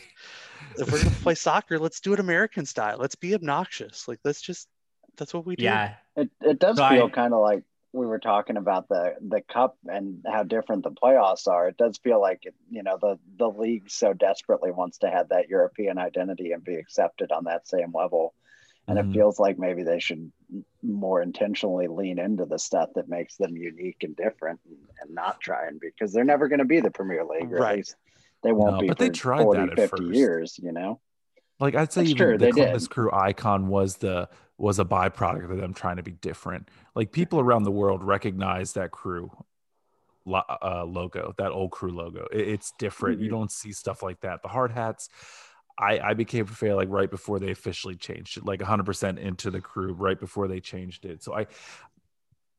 [0.76, 4.42] if we're gonna play soccer let's do it american style let's be obnoxious like let's
[4.42, 4.68] just
[5.16, 5.94] that's what we do yeah.
[6.16, 9.76] It it does So feel kind of like we were talking about the the cup
[9.86, 11.68] and how different the playoffs are.
[11.68, 15.48] It does feel like you know the the league so desperately wants to have that
[15.48, 18.34] European identity and be accepted on that same level.
[18.88, 19.10] And Mhm.
[19.10, 20.32] it feels like maybe they should
[20.82, 25.40] more intentionally lean into the stuff that makes them unique and different and, and not
[25.40, 27.88] try and because they're never going to be the Premier League, Right.
[28.42, 30.18] they won't No, be but they tried 40, that at 50 first.
[30.18, 31.00] years, you know?
[31.60, 32.90] Like I'd say That's even true, the Columbus did.
[32.90, 36.68] Crew icon was the was a byproduct of them trying to be different.
[36.94, 39.30] Like people around the world recognize that crew
[40.26, 42.26] uh, logo, that old crew logo.
[42.30, 43.20] It- it's different.
[43.20, 43.32] You Mhm.
[43.32, 44.42] don't see stuff like that.
[44.42, 45.08] The hard hats.
[45.80, 49.50] I, I became a fan like right before they officially changed it, like 100% into
[49.50, 51.22] the crew right before they changed it.
[51.22, 51.46] So I,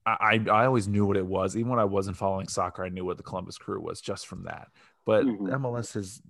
[0.06, 1.56] I, I always knew what it was.
[1.56, 4.46] Even when I wasn't following soccer, I knew what the Columbus Crew was just from
[4.46, 4.70] that.
[5.06, 5.50] But Mhm.
[5.62, 6.22] MLS has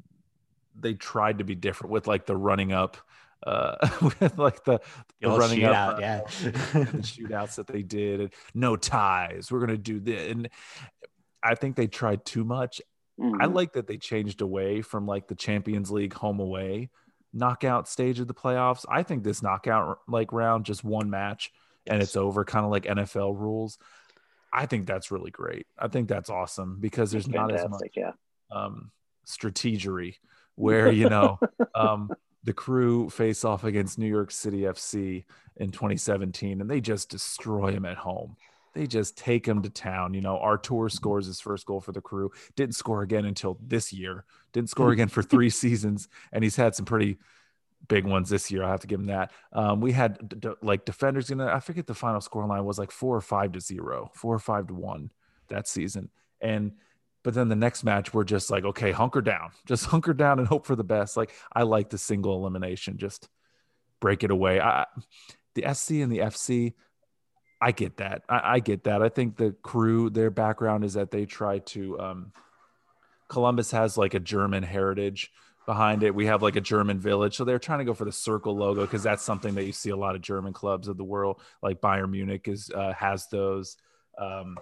[0.78, 2.98] they tried to be different with like the running up,
[3.46, 3.76] uh,
[4.20, 4.80] with like the,
[5.22, 6.20] The running shootout, up, yeah.
[6.20, 9.52] the shootouts that they did, and no ties.
[9.52, 10.50] We're gonna do this, and
[11.44, 12.82] I think they tried too much.
[13.22, 13.54] I Mhm.
[13.54, 16.90] like that they changed away from like the Champions League home away
[17.34, 18.86] knockout stage of the playoffs.
[18.90, 21.52] I think this knockout like round just one match
[21.88, 23.78] and it's over, kind of like NFL rules.
[24.54, 25.66] I think that's really great.
[25.80, 28.12] I think that's awesome because there's not as much yeah.
[28.52, 28.92] um,
[29.26, 30.16] strategery
[30.56, 31.40] where you know
[31.74, 32.12] um,
[32.44, 35.24] the crew face off against New York City FC
[35.58, 38.36] in 2017 and they just destroy them at home.
[38.74, 40.14] They just take them to town.
[40.14, 42.32] You know, Artur scores his first goal for the crew.
[42.56, 44.26] Didn't score again until this year.
[44.54, 47.18] Didn't score again for three seasons, and he's had some pretty
[47.88, 48.64] big ones this year.
[48.64, 49.32] I have to give him that.
[49.52, 51.48] Um, we had d- d- like defenders gonna.
[51.48, 54.40] I forget the final score line was like four or five to zero, four or
[54.40, 55.12] five to one
[55.50, 56.10] that season.
[56.40, 56.74] And
[57.24, 60.48] but then the next match we're just like, okay, hunker down, just hunker down and
[60.48, 61.18] hope for the best.
[61.18, 63.28] Like I like the single elimination, just
[64.00, 64.60] break it away.
[64.60, 64.86] I,
[65.54, 66.74] the SC and the FC,
[67.62, 68.24] I get that.
[68.28, 69.04] I, I, get that.
[69.04, 72.00] I think the crew, their background is that they try to.
[72.00, 72.32] Um,
[73.28, 75.32] Columbus has like a German heritage
[75.66, 76.14] behind it.
[76.14, 78.82] We have like a German village, so they're trying to go for the circle logo
[78.82, 81.80] because that's something that you see a lot of German clubs of the world, like
[81.80, 83.78] Bayern Munich is uh, has those.
[84.18, 84.58] Um,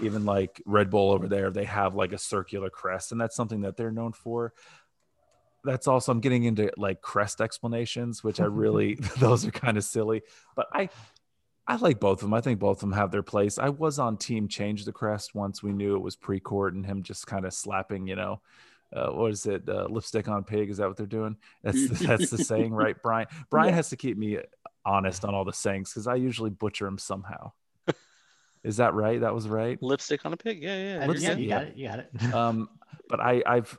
[0.00, 3.62] even like Red Bull over there, they have like a circular crest, and that's something
[3.62, 4.52] that they're known for.
[5.64, 9.84] That's also I'm getting into like crest explanations, which I really those are kind of
[9.84, 10.22] silly,
[10.54, 10.88] but I
[11.68, 12.34] I like both of them.
[12.34, 13.58] I think both of them have their place.
[13.58, 17.02] I was on team change the crest once we knew it was Precourt and him
[17.02, 18.40] just kind of slapping, you know,
[18.92, 19.68] uh, what is it?
[19.68, 20.70] Uh, lipstick on pig?
[20.70, 21.36] Is that what they're doing?
[21.64, 22.96] That's the, that's the saying, right?
[23.02, 23.76] Brian Brian yeah.
[23.76, 24.38] has to keep me
[24.84, 27.52] honest on all the sayings because I usually butcher them somehow.
[28.66, 29.20] Is that right?
[29.20, 29.80] That was right.
[29.80, 30.60] Lipstick on a pig.
[30.60, 31.06] Yeah, yeah.
[31.06, 31.76] Lipstick, yeah, you got it.
[31.76, 32.34] You got it.
[32.34, 32.68] um,
[33.08, 33.78] but I, I've,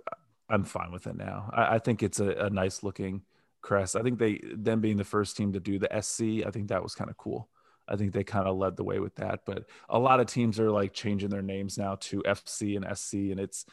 [0.49, 1.49] I'm fine with it now.
[1.53, 3.23] I, I think it's a, a, nice looking
[3.61, 3.97] crest.
[3.97, 6.81] I think they, them being the first team to do the SC, I think that
[6.81, 7.49] was kind of cool.
[7.87, 9.41] I think they kind of led the way with that.
[9.45, 13.31] But a lot of teams are like changing their names now to FC and SC,
[13.31, 13.65] and it's,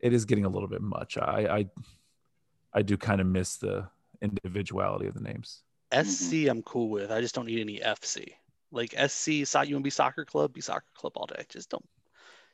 [0.00, 1.16] it is getting a little bit much.
[1.18, 1.66] I, I,
[2.78, 3.88] I do kind of miss the
[4.20, 5.62] individuality of the names.
[5.92, 7.10] SC, I'm cool with.
[7.10, 8.32] I just don't need any FC
[8.72, 11.44] like SC UNB soccer club, be soccer club all day.
[11.48, 11.84] Just don't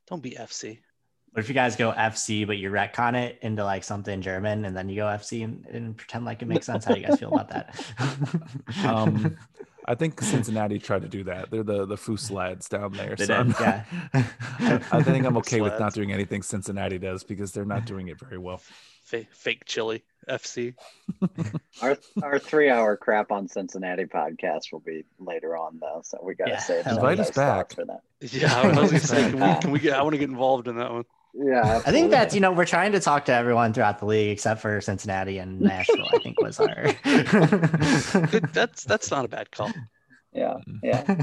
[0.08, 0.80] don't be FC.
[1.30, 4.76] What if you guys go FC, but you retcon it into like something German, and
[4.76, 6.84] then you go FC and, and pretend like it makes sense?
[6.84, 7.78] How do you guys feel about that?
[8.84, 9.36] um,
[9.88, 11.50] I think Cincinnati tried to do that.
[11.50, 13.16] They're the the Foos lads down there.
[13.16, 13.84] They so did, yeah.
[14.14, 18.08] I, I, think I'm okay with not doing anything Cincinnati does because they're not doing
[18.08, 18.60] it very well
[19.08, 20.74] fake, fake chili FC.
[21.82, 26.34] our our three hour crap on Cincinnati podcast will be later on though, so we
[26.34, 28.02] gotta yeah, save invite us back for that.
[28.20, 29.94] Yeah, I was gonna say, can we, can we get?
[29.94, 31.04] I want to get involved in that one.
[31.34, 31.88] Yeah, absolutely.
[31.88, 34.60] I think that's you know we're trying to talk to everyone throughout the league except
[34.60, 36.08] for Cincinnati and Nashville.
[36.12, 36.92] I think was our.
[38.52, 39.70] that's that's not a bad call.
[40.32, 41.16] Yeah, yeah.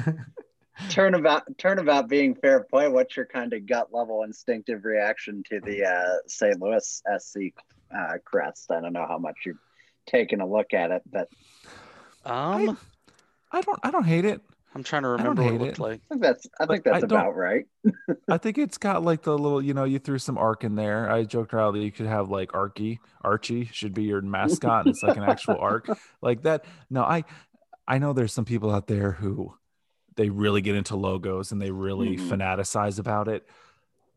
[0.89, 5.85] turnabout turnabout being fair play what's your kind of gut level instinctive reaction to the
[5.85, 7.37] uh, st louis sc
[7.97, 9.57] uh, crest i don't know how much you've
[10.05, 11.29] taken a look at it but
[12.25, 12.77] um
[13.51, 14.41] i, I don't i don't hate it
[14.75, 15.79] i'm trying to remember what it looked it.
[15.79, 17.65] like i think that's i think that's I about right
[18.29, 21.09] i think it's got like the little you know you threw some arc in there
[21.09, 22.99] i joked around that you could have like Archie.
[23.23, 25.89] archie should be your mascot and it's like an actual arc
[26.21, 27.23] like that no i
[27.87, 29.55] i know there's some people out there who
[30.15, 32.33] they really get into logos and they really mm-hmm.
[32.33, 33.47] fanaticize about it.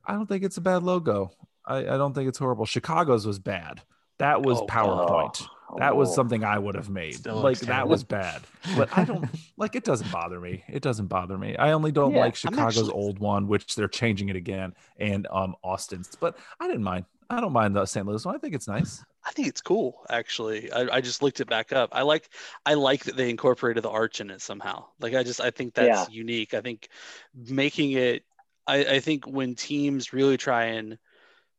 [0.05, 1.33] I don't think it's a bad logo.
[1.67, 2.67] I, I don't think it's horrible.
[2.67, 3.83] Chicago's was bad.
[4.19, 5.43] That was oh, PowerPoint.
[5.43, 5.47] Oh,
[5.77, 7.27] that was something I would have made.
[7.27, 8.43] like that was bad.
[8.77, 10.64] But I don't like it doesn't bother me.
[10.69, 11.57] It doesn't bother me.
[11.57, 12.93] I only don't yeah, like Chicago's actually...
[12.93, 16.16] old one, which they're changing it again, and um Austin's.
[16.19, 17.05] But I didn't mind.
[17.31, 18.07] I don't mind the St.
[18.07, 18.35] Louis one.
[18.35, 19.05] I think it's nice.
[19.25, 20.73] I think it's cool actually.
[20.73, 21.91] I, I just looked it back up.
[21.93, 22.31] I like
[22.64, 24.87] I like that they incorporated the arch in it somehow.
[25.01, 26.14] Like I just I think that's yeah.
[26.16, 26.55] unique.
[26.55, 26.89] I think
[27.35, 28.25] making it
[28.66, 30.99] I, I think when teams really try and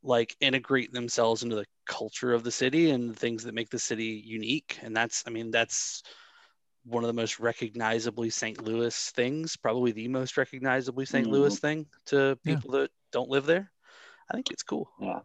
[0.04, 4.22] like integrate themselves into the culture of the city and things that make the city
[4.26, 4.80] unique.
[4.82, 6.04] And that's I mean that's
[6.86, 8.62] one of the most recognizably St.
[8.64, 11.34] Louis things, probably the most recognizably saint mm-hmm.
[11.34, 12.82] Louis thing to people yeah.
[12.82, 13.72] that don't live there.
[14.32, 14.90] I think it's cool.
[15.00, 15.20] Yeah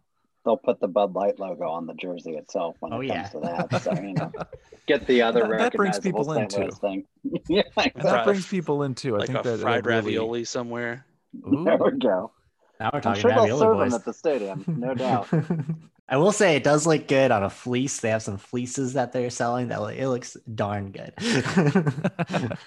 [0.45, 3.27] they'll put the Bud Light logo on the jersey itself when oh, it comes yeah.
[3.29, 3.81] to that.
[3.81, 4.31] So you know,
[4.87, 6.71] get the other that, that brings people into.
[6.71, 7.05] Thing.
[7.49, 8.03] yeah, exactly.
[8.03, 9.15] that brings people into.
[9.15, 9.97] I like think a that fried really...
[9.97, 11.05] ravioli somewhere.
[11.35, 11.63] Ooh.
[11.65, 12.31] There we go.
[12.79, 13.91] Now we're talking I'm sure ravioli they'll serve boys.
[13.91, 15.27] them at the stadium, no doubt.
[16.07, 17.99] I will say it does look good on a fleece.
[17.99, 21.13] They have some fleeces that they're selling that it looks darn good.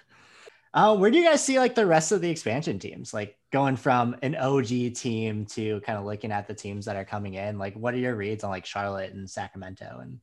[0.75, 3.15] Uh, where do you guys see like the rest of the expansion teams?
[3.15, 7.05] Like going from an OG team to kind of looking at the teams that are
[7.05, 7.59] coming in.
[7.59, 9.99] Like, what are your reads on like Charlotte and Sacramento?
[10.01, 10.21] And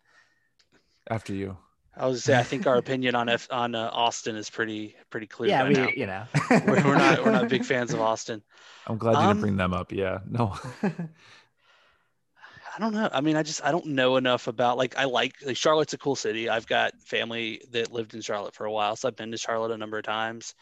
[1.10, 1.58] after you,
[1.98, 5.28] I was say I think our opinion on F, on uh, Austin is pretty pretty
[5.28, 5.50] clear.
[5.50, 5.88] Yeah, we now.
[5.96, 8.44] you know we're, we're, not we're not big fans of Austin.
[8.88, 9.92] I'm glad you um, didn't bring them up.
[9.92, 10.58] Yeah, no.
[12.76, 13.10] I don't know.
[13.12, 15.98] I mean, I just I don't know enough about like I like like Charlotte's a
[15.98, 16.50] cool city.
[16.50, 19.72] I've got family that lived in Charlotte for a while, so I've been to Charlotte
[19.72, 20.54] a number of times.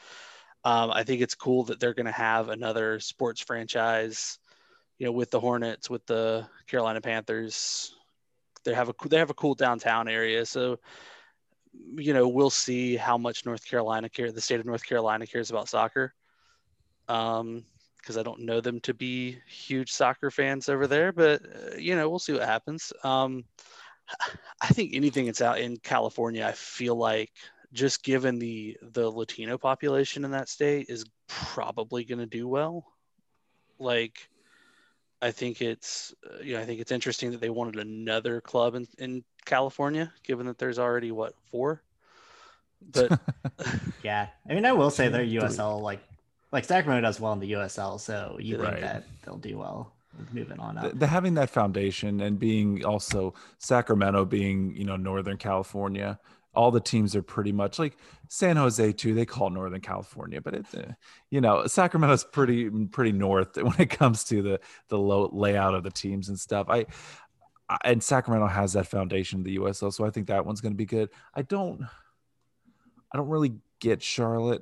[0.63, 4.37] Um, I think it's cool that they're going to have another sports franchise,
[4.97, 7.95] you know, with the Hornets, with the Carolina Panthers.
[8.63, 10.79] They have a they have a cool downtown area, so
[11.95, 15.49] you know we'll see how much North Carolina care the state of North Carolina cares
[15.49, 16.13] about soccer.
[17.07, 17.65] Um,
[17.97, 21.95] because I don't know them to be huge soccer fans over there, but uh, you
[21.95, 22.91] know, we'll see what happens.
[23.03, 23.45] Um,
[24.61, 27.31] I think anything that's out in California, I feel like
[27.71, 32.85] just given the the Latino population in that state is probably going to do well.
[33.79, 34.29] Like,
[35.23, 38.75] I think it's uh, you know I think it's interesting that they wanted another club
[38.75, 41.83] in in California, given that there's already what four.
[42.81, 43.13] But
[44.03, 46.03] yeah, I mean, I will say their USL like
[46.51, 48.73] like Sacramento does well in the USL, so you Right.
[48.73, 49.93] think that they'll do well
[50.31, 50.91] moving on up.
[50.91, 56.19] the, the having that foundation and being also Sacramento being you know Northern California,
[56.55, 57.97] all the teams are pretty much like
[58.29, 59.13] San Jose too.
[59.13, 60.91] They call Northern California, but it uh,
[61.31, 65.83] you know Sacramento's pretty pretty north when it comes to the the low layout of
[65.83, 66.67] the teams and stuff.
[66.69, 66.85] I.
[67.69, 70.73] I- And Sacramento has that foundation in the USL, so I think that one's going
[70.73, 71.09] to be good.
[71.33, 71.81] I don't,
[73.11, 74.61] I don't really get Charlotte.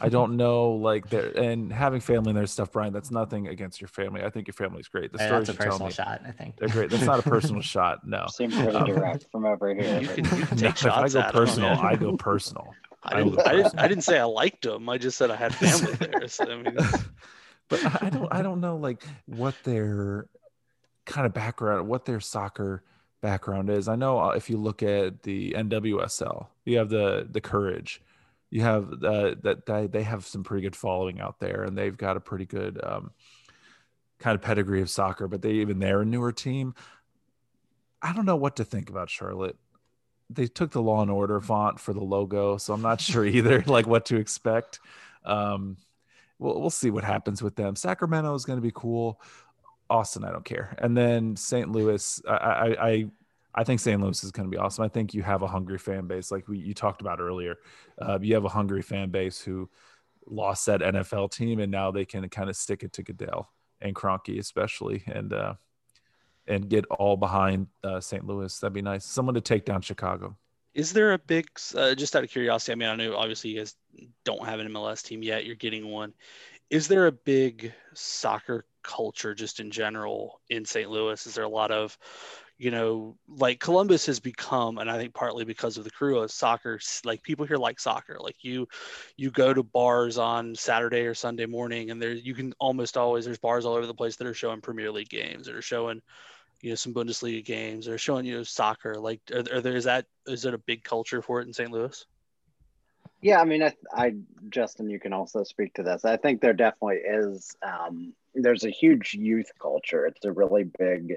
[0.00, 2.92] I don't know, like there and having family in their stuff, Brian.
[2.92, 4.22] That's nothing against your family.
[4.22, 5.12] I think your family's great.
[5.12, 6.56] The Hey, stories that's a you tell personal me, shot, I think.
[6.56, 6.90] they're great.
[6.90, 8.06] That's not a personal shot.
[8.06, 8.26] No.
[8.28, 10.00] Seems pretty direct from over here.
[10.00, 11.80] You can, you can No, take if I go at 'em, personal, yeah.
[11.80, 12.74] I go personal.
[13.02, 13.78] I didn't, I didn't.
[13.78, 14.88] I didn't say I liked them.
[14.88, 16.26] I just said I had family there.
[16.28, 16.76] So, I mean,
[17.68, 20.26] but I I don't I don't know like what their
[21.04, 22.82] kind of background, what their soccer
[23.20, 23.86] background is.
[23.88, 28.02] I know uh, if you look at the NWSL, you have the the Courage,
[28.56, 31.94] you have uh, that they they have some pretty good following out there, and they've
[31.94, 33.10] got a pretty good um,
[34.18, 35.28] kind of pedigree of soccer.
[35.28, 36.74] But they even they're a newer team.
[38.00, 39.58] I don't know what to think about Charlotte.
[40.30, 43.62] They took the Law and Order font for the logo, so I'm not sure either
[43.66, 44.80] like what to expect.
[45.26, 45.76] Um,
[46.38, 47.76] we'll we'll see what happens with them.
[47.76, 49.20] Sacramento is going to be cool.
[49.90, 50.74] Austin, I don't care.
[50.78, 51.70] And then St.
[51.70, 53.06] Louis, I I I,
[53.56, 54.00] I think St.
[54.00, 54.84] Louis is going to be awesome.
[54.84, 57.56] I think you have a hungry fan base, like we you talked about earlier.
[58.00, 59.68] Uh, you have a hungry fan base who
[60.26, 63.50] lost that NFL team, and now they can kind of stick it to Goodell
[63.80, 65.54] and Kroenke, especially, and uh,
[66.46, 68.26] and get all behind uh, St.
[68.26, 68.58] Louis.
[68.58, 69.04] That'd be nice.
[69.04, 70.36] Someone to take down Chicago.
[70.74, 71.46] is there a big?
[71.74, 73.74] Uh, just out of curiosity, I mean, I know obviously you guys
[74.24, 75.46] don't have an MLS team yet.
[75.46, 76.12] You're getting one.
[76.68, 80.90] Is there a big soccer culture just in general in St.
[80.90, 81.26] Louis?
[81.26, 81.96] Is there a lot of
[82.58, 86.30] you know, like Columbus has become, and I think partly because of the crew of
[86.30, 88.16] soccer, like people here like soccer.
[88.18, 88.66] Like you,
[89.16, 93.26] you go to bars on Saturday or Sunday morning, and there you can almost always
[93.26, 96.00] there's bars all over the place that are showing Premier League games, that are showing,
[96.62, 98.94] you know, some Bundesliga games, are showing you know soccer.
[98.94, 101.70] Like, are, are there is that is it a big culture for it in St.
[101.70, 102.06] Louis?
[103.22, 104.14] Yeah, I mean, I, I,
[104.50, 106.04] Justin, you can also speak to this.
[106.04, 107.56] I think there definitely is.
[107.62, 110.06] Um, there's a huge youth culture.
[110.06, 111.16] It's a really big,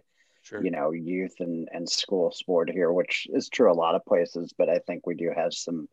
[0.50, 0.64] Sure.
[0.64, 4.52] you know, youth and and school sport here, which is true a lot of places.
[4.58, 5.88] But I think we do have some,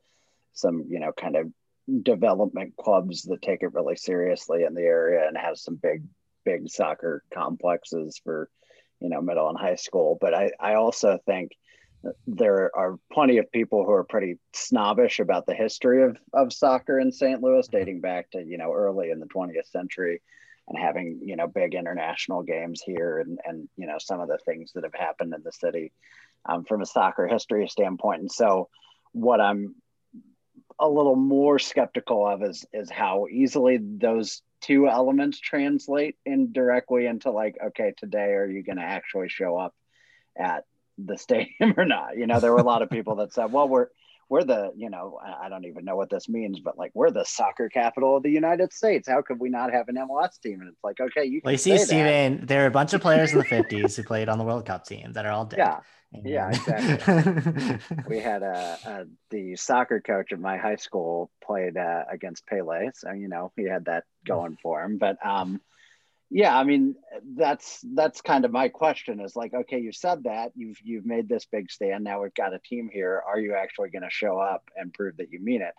[0.54, 1.52] some, you know, kind of
[2.02, 6.04] development clubs that take it really seriously in the area and have some big,
[6.46, 8.48] big soccer complexes for,
[9.00, 10.16] you know, middle and high school.
[10.18, 11.52] But I, I also think
[12.26, 16.98] there are plenty of people who are pretty snobbish about the history of, of soccer
[16.98, 17.42] in St.
[17.42, 17.76] Louis, mm-hmm.
[17.76, 20.22] dating back to, you know, early in the 20th century
[20.68, 24.38] and having, you know, big international games here and, and, you know, some of the
[24.38, 25.92] things that have happened in the city
[26.44, 28.20] um, from a soccer history standpoint.
[28.20, 28.68] And so
[29.12, 29.76] what I'm
[30.78, 37.06] a little more skeptical of is, is how easily those two elements translate in directly
[37.06, 39.74] into like, okay, today, are you going to actually show up
[40.36, 40.64] at
[40.98, 42.16] the stadium or not.
[42.16, 43.88] You know, there were a lot of people that said, well, we're,
[44.28, 47.24] we're the, you know, I don't even know what this means, but like we're the
[47.24, 49.08] soccer capital of the United States.
[49.08, 50.60] How could we not have an MLS team?
[50.60, 51.86] And it's like, okay, you Well, can you see, say that.
[51.86, 54.66] Steven, there are a bunch of players in the 50s who played on the World
[54.66, 55.58] Cup team that are all dead.
[55.58, 55.80] Yeah,
[56.12, 57.78] And- yeah, exactly.
[58.08, 62.90] we had a, a the soccer coach of my high school played uh, against Pele,
[62.94, 64.98] so you know he had that going for him.
[64.98, 65.60] But um,
[66.30, 66.96] yeah, I mean
[67.36, 71.28] that's that's kind of my question is like, okay, you said that you've you've made
[71.28, 72.04] this big stand.
[72.04, 73.22] Now we've got a team here.
[73.26, 75.74] Are you actually going to show up and prove that you mean it?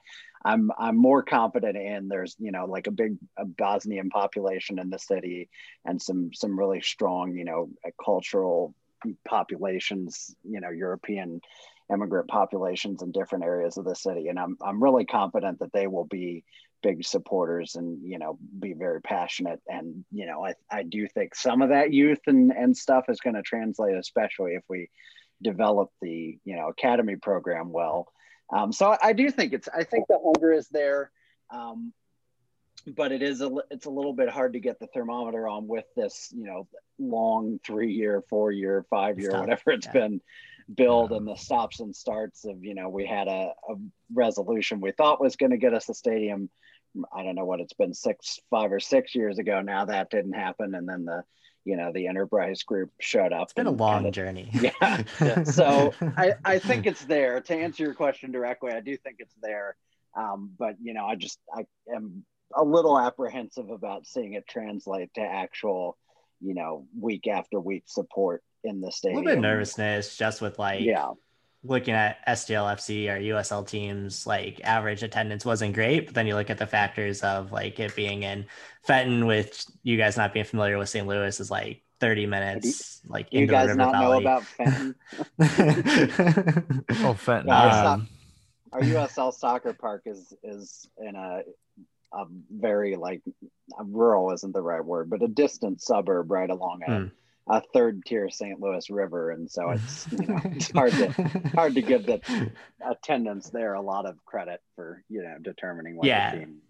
[0.45, 4.89] I'm I'm more confident in there's you know like a big a Bosnian population in
[4.89, 5.49] the city
[5.83, 7.69] and some some really strong you know
[8.03, 8.73] cultural
[9.25, 11.41] populations, you know, European
[11.91, 14.27] immigrant populations in different areas of the city.
[14.27, 16.43] And I'm, I'm really confident that they will be
[16.83, 19.61] big supporters and, you know, be very passionate.
[19.67, 23.19] And, you know, I, I do think some of that youth and, and stuff is
[23.19, 24.89] going to translate, especially if we
[25.41, 28.07] develop the, you know, academy program well.
[28.53, 31.11] Um, so I, I do think it's, I think the hunger is there.
[31.49, 31.93] Um,
[32.95, 35.85] but it is a it's a little bit hard to get the thermometer on with
[35.95, 36.67] this you know
[36.99, 39.93] long three year four year five year It's whatever it's yeah.
[39.93, 40.21] been
[40.73, 41.17] build Yeah.
[41.17, 43.75] and the stops and starts of you know we had a, a
[44.13, 46.49] resolution we thought was going to get us a stadium
[47.15, 50.33] I don't know what it's been six, five or six years ago now that didn't
[50.33, 51.23] happen, and then the
[51.65, 53.43] you know the enterprise group showed up.
[53.43, 54.49] It's been a long kinda- journey.
[54.61, 55.03] Yeah.
[55.21, 55.43] Yeah.
[55.59, 58.71] so I, I think it's there to answer your question directly.
[58.71, 59.75] I do think it's there.
[60.17, 62.25] Um, but you know, I just I am
[62.55, 65.97] a little apprehensive about seeing it translate to actual,
[66.39, 69.11] you know, week after week support in the state.
[69.11, 71.11] a little bit nervousness just with like Yeah.
[71.67, 76.49] Looking at STLFC or USL teams, like average attendance wasn't great, but then you look
[76.49, 78.45] at the factors of like it being in
[78.83, 81.07] Fenton, which you guys not being familiar with St.
[81.07, 84.43] Louis, is like 30 minutes, like Do you into the guys River not know about
[84.43, 84.95] Fenton?
[87.03, 87.47] Oh, Fenton.
[87.47, 88.07] Yeah, um,
[88.71, 91.41] Our USL soccer park is is in a
[92.13, 93.21] a very like
[93.83, 97.07] rural isn't the right word, but a distant suburb right along a, Hmm.
[97.49, 98.59] A third tier St.
[98.59, 101.13] Louis River, and so it's you know it's hard to
[101.55, 102.21] hard to give the
[102.85, 106.31] attendance there a lot of credit for you know determining what Yeah.
[106.31, 106.61] the team.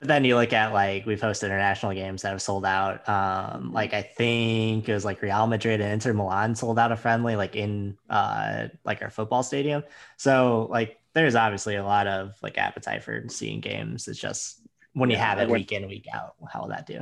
[0.00, 3.06] But then you look at like we've hosted international games that have sold out.
[3.06, 6.96] Um, like I think it was like Real Madrid and Inter Milan sold out a
[6.96, 9.84] friendly like in uh like our football stadium.
[10.16, 14.08] So like there's obviously a lot of like appetite for seeing games.
[14.08, 14.60] It's just
[14.94, 17.00] when you Yeah, have it week in week out, how will that do?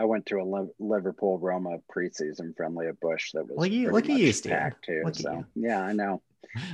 [0.00, 4.08] I went to a Liverpool Roma preseason friendly at Busch that was Look you- look
[4.08, 4.56] at you, Steve.
[4.82, 5.02] too.
[5.04, 6.22] Look so yeah, I know.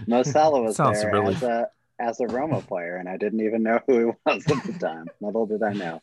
[0.07, 1.69] Mo Salah was there really- as a
[1.99, 5.07] as a Roma player, and I didn't even know who he was at the time.
[5.21, 6.03] Little did I know.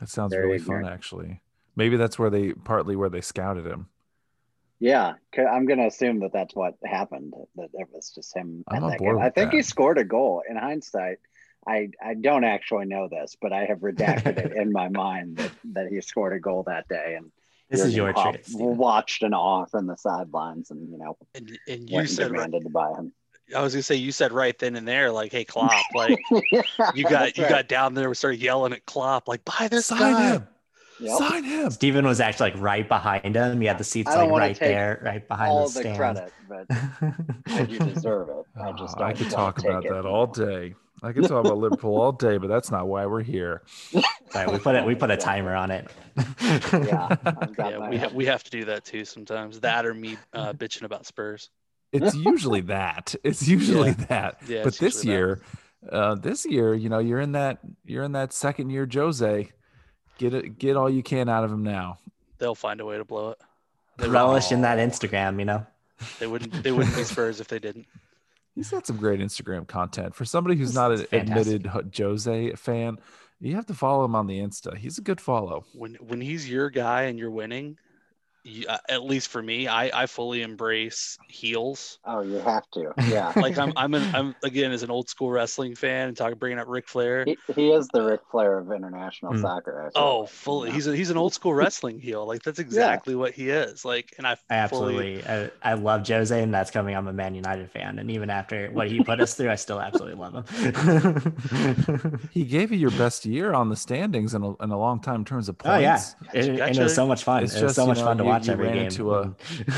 [0.00, 1.40] That sounds really fun, actually.
[1.76, 3.88] Maybe that's where they partly where they scouted him.
[4.80, 7.32] Yeah, I'm gonna assume that that's what happened.
[7.56, 8.64] That it was just him.
[8.68, 9.18] I'm at that game.
[9.18, 10.42] I think he scored a goal.
[10.50, 11.18] In hindsight,
[11.66, 15.50] I I don't actually know this, but I have redacted it in my mind that,
[15.72, 17.14] that he scored a goal that day.
[17.16, 17.30] And
[17.70, 18.46] This is your Klopp truth.
[18.46, 18.76] Steven.
[18.76, 22.30] Watched and awe from the sidelines, and you know And, and you went and said,
[22.30, 23.12] right, demanded to buy him.
[23.54, 26.18] I was gonna say, you said right then and there, like, hey, Klopp, like,
[26.50, 26.62] Yeah,
[26.94, 27.50] you got you right.
[27.50, 30.30] got down there, we started yelling at Klopp, like, buy this Sign guy.
[30.34, 30.48] him.
[31.00, 31.18] Yep.
[31.18, 31.70] Sign him.
[31.70, 33.60] Steven was actually like right behind him.
[33.60, 35.98] He had the seats like right there, right behind all the the stands.
[35.98, 36.66] credit, but
[37.52, 38.46] I do deserve it.
[38.56, 39.90] I Oh, just I could talk about it.
[39.90, 40.74] that all day.
[41.04, 43.62] I could talk about Liverpool all day, but that's not why we're here.
[44.30, 44.84] Sorry, we put it.
[44.84, 45.90] We put a timer on it.
[46.72, 47.16] Yeah,
[47.58, 49.60] Yeah, we have we have to do that too sometimes.
[49.60, 51.50] That or me uh, bitching about Spurs.
[51.92, 53.14] It's usually that.
[53.22, 54.38] It's usually that.
[54.48, 55.18] Yeah, but it's this usually that.
[55.18, 55.40] year,
[55.90, 59.50] uh, this year, you know, you're in that you're in that second year Jose.
[60.18, 61.98] Get it get all you can out of him now.
[62.38, 63.38] They'll find a way to blow it.
[63.98, 64.78] They, Relish in that.
[64.78, 65.66] Instagram, you know.
[66.18, 67.86] they wouldn't they wouldn't be Spurs if they didn't.
[68.54, 70.14] He's got some great Instagram content.
[70.14, 71.54] For somebody who's not an fantastic.
[71.62, 72.98] admitted Jose fan,
[73.40, 74.76] you have to follow him on the Insta.
[74.76, 75.64] He's a good follow.
[75.74, 77.76] When when he's your guy and you're winning, you,
[78.88, 81.98] at least for me, I I fully embrace heels.
[82.04, 82.92] Oh, you have to.
[83.08, 83.32] Yeah.
[83.36, 86.58] Like I'm I'm an, I'm again as an old school wrestling fan and talking bringing
[86.58, 87.24] up Ric Flair.
[87.24, 89.40] He, he is the Ric Flair of international Hmm.
[89.40, 89.86] soccer.
[89.86, 90.68] I Oh, fully.
[90.68, 90.74] you know?
[90.74, 92.26] He's a, he's an old school wrestling heel.
[92.26, 93.84] Like that's exactly what he is.
[93.84, 96.94] Like, and I I fully absolutely, I, I love Jose, and that's coming.
[96.94, 99.80] I'm a Man United fan, and even after what he put us through, I still
[99.80, 101.34] absolutely love him.
[102.30, 105.16] He gave you your best year on the standings in a, in a long time
[105.16, 105.76] in terms of points.
[105.76, 105.98] oh yeah,
[106.32, 107.44] Gotcha, It- and it was so much fun.
[107.44, 108.74] It's it was just, so you much know, fun to you- watch you every ran
[108.76, 108.84] game.
[108.86, 109.34] into a-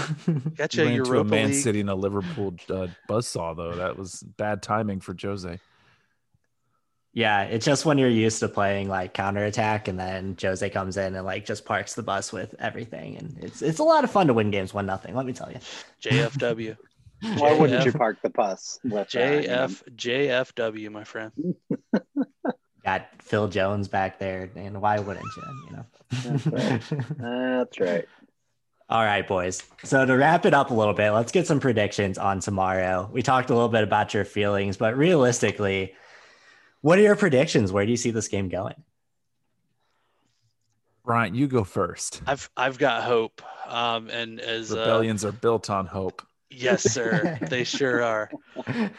[0.57, 0.83] gotcha.
[0.83, 1.55] You ran into a Man League.
[1.55, 3.75] City and a Liverpool uh, buzzsaw though.
[3.77, 5.59] That was bad timing for Jose.
[7.13, 11.15] Yeah, it's just when you're used to playing like counterattack and then Jose comes in
[11.15, 13.17] and like just parks the bus with everything.
[13.17, 15.51] And it's it's a lot of fun to win games one nothing, let me tell
[15.51, 15.59] you.
[16.03, 16.77] JFW.
[17.39, 21.33] Why wouldn't you park the bus with uh, JF JFW, my friend.
[22.85, 25.43] Got Phil Jones back there, and why wouldn't you?
[25.67, 25.87] You know.
[26.23, 26.83] That's right.
[27.19, 28.05] That's right.
[28.89, 29.65] All right, boys.
[29.83, 33.11] So to wrap it up a little bit, let's get some predictions on tomorrow.
[33.13, 35.95] We talked a little bit about your feelings, but realistically,
[36.83, 37.73] what are your predictions?
[37.73, 38.85] Where do you see this game going?
[41.05, 42.23] Brian, you go first.
[42.27, 43.43] I've I've got hope.
[43.67, 46.23] Um, and as uh, Rebellions are built on hope.
[46.51, 48.31] yes, sir, they sure are.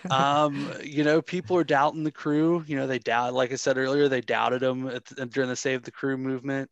[0.10, 2.64] Um, you know, people are doubting the crew.
[2.68, 5.84] You know, they doubt, like I said earlier, they doubted them at during the Save
[5.84, 6.70] the Crew movement.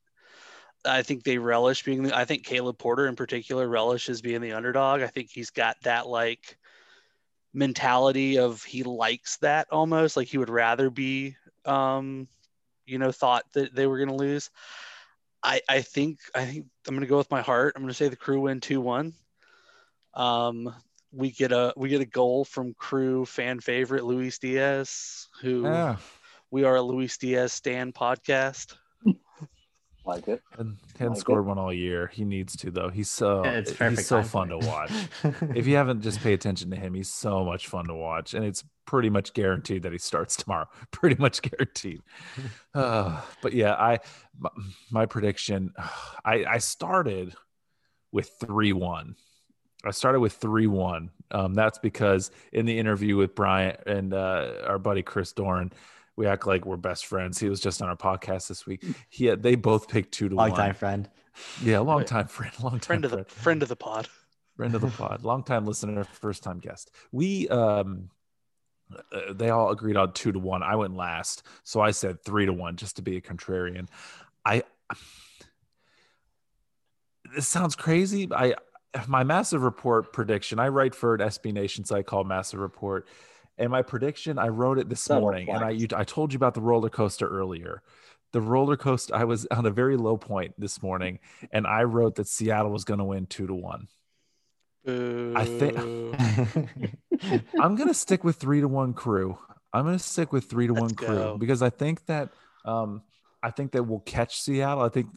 [0.86, 4.54] I think they relish being the, I think Caleb Porter in particular relishes being the
[4.54, 5.02] underdog.
[5.02, 6.58] I think he's got that like
[7.54, 12.28] mentality of he likes that almost like he would rather be, um,
[12.86, 14.50] you know, thought that they were going to lose.
[15.44, 17.74] I, I think I think I'm going to go with my heart.
[17.76, 19.14] I'm going to say the crew win two one.
[20.14, 20.74] Um,
[21.12, 25.98] we get a we get a goal from crew fan favorite Luis Diaz, who Yeah.
[26.52, 28.76] we are a Luis Diaz stand podcast.
[30.06, 30.42] Like it.
[30.58, 31.48] And hadn't Like scored it.
[31.48, 32.08] one all year.
[32.14, 32.90] He needs to though.
[32.90, 34.92] He's so Yeah, it's perfect he's so fun to watch.
[35.56, 38.46] if you haven't just pay attention to him, he's so much fun to watch, and
[38.46, 40.68] it's pretty much guaranteed that he starts tomorrow.
[40.92, 42.02] Pretty much guaranteed.
[42.76, 44.00] Uh, but yeah, I
[44.38, 44.50] my,
[44.92, 45.74] my prediction.
[46.26, 47.34] I I started
[48.12, 49.16] with three one.
[49.86, 51.12] I started with three one.
[51.32, 55.72] Um, that's because in the interview with Bryant and uh, our buddy Chris Doran,
[56.18, 57.40] we act like we're best friends.
[57.40, 58.84] He was just on our podcast this week.
[59.10, 60.50] He had, they both picked two to one.
[60.50, 60.60] Long one.
[60.68, 61.10] time friend.
[61.62, 62.08] Yeah, long Right.
[62.08, 64.08] time friend, long time Friend of the friend of the pod.
[64.56, 66.92] friend of the pod, long time listener, first time guest.
[67.12, 68.10] We um
[69.12, 70.62] uh, they all agreed on two to one.
[70.64, 73.88] I went last, so I said three to one just to be a contrarian.
[74.46, 74.64] I
[77.36, 78.30] this sounds crazy.
[78.32, 78.54] I
[79.08, 80.60] my massive report prediction.
[80.60, 83.08] I write for an SB Nation site called Massive Report,
[83.58, 86.38] and my prediction I wrote it this Subtle morning, and I you, I told you
[86.38, 87.82] about the roller coaster earlier.
[88.34, 89.16] The roller coaster.
[89.16, 91.20] I was on a very low point this morning,
[91.52, 93.88] and I wrote that Seattle was going to win two to one.
[94.88, 95.78] I think-
[97.60, 99.38] I'm gonna stick with three to one crew.
[99.74, 101.38] I'm gonna stick with three to Let's one crew go.
[101.38, 102.30] because I think that
[102.66, 103.02] um
[103.46, 104.84] I think that we'll catch Seattle.
[104.84, 105.08] I think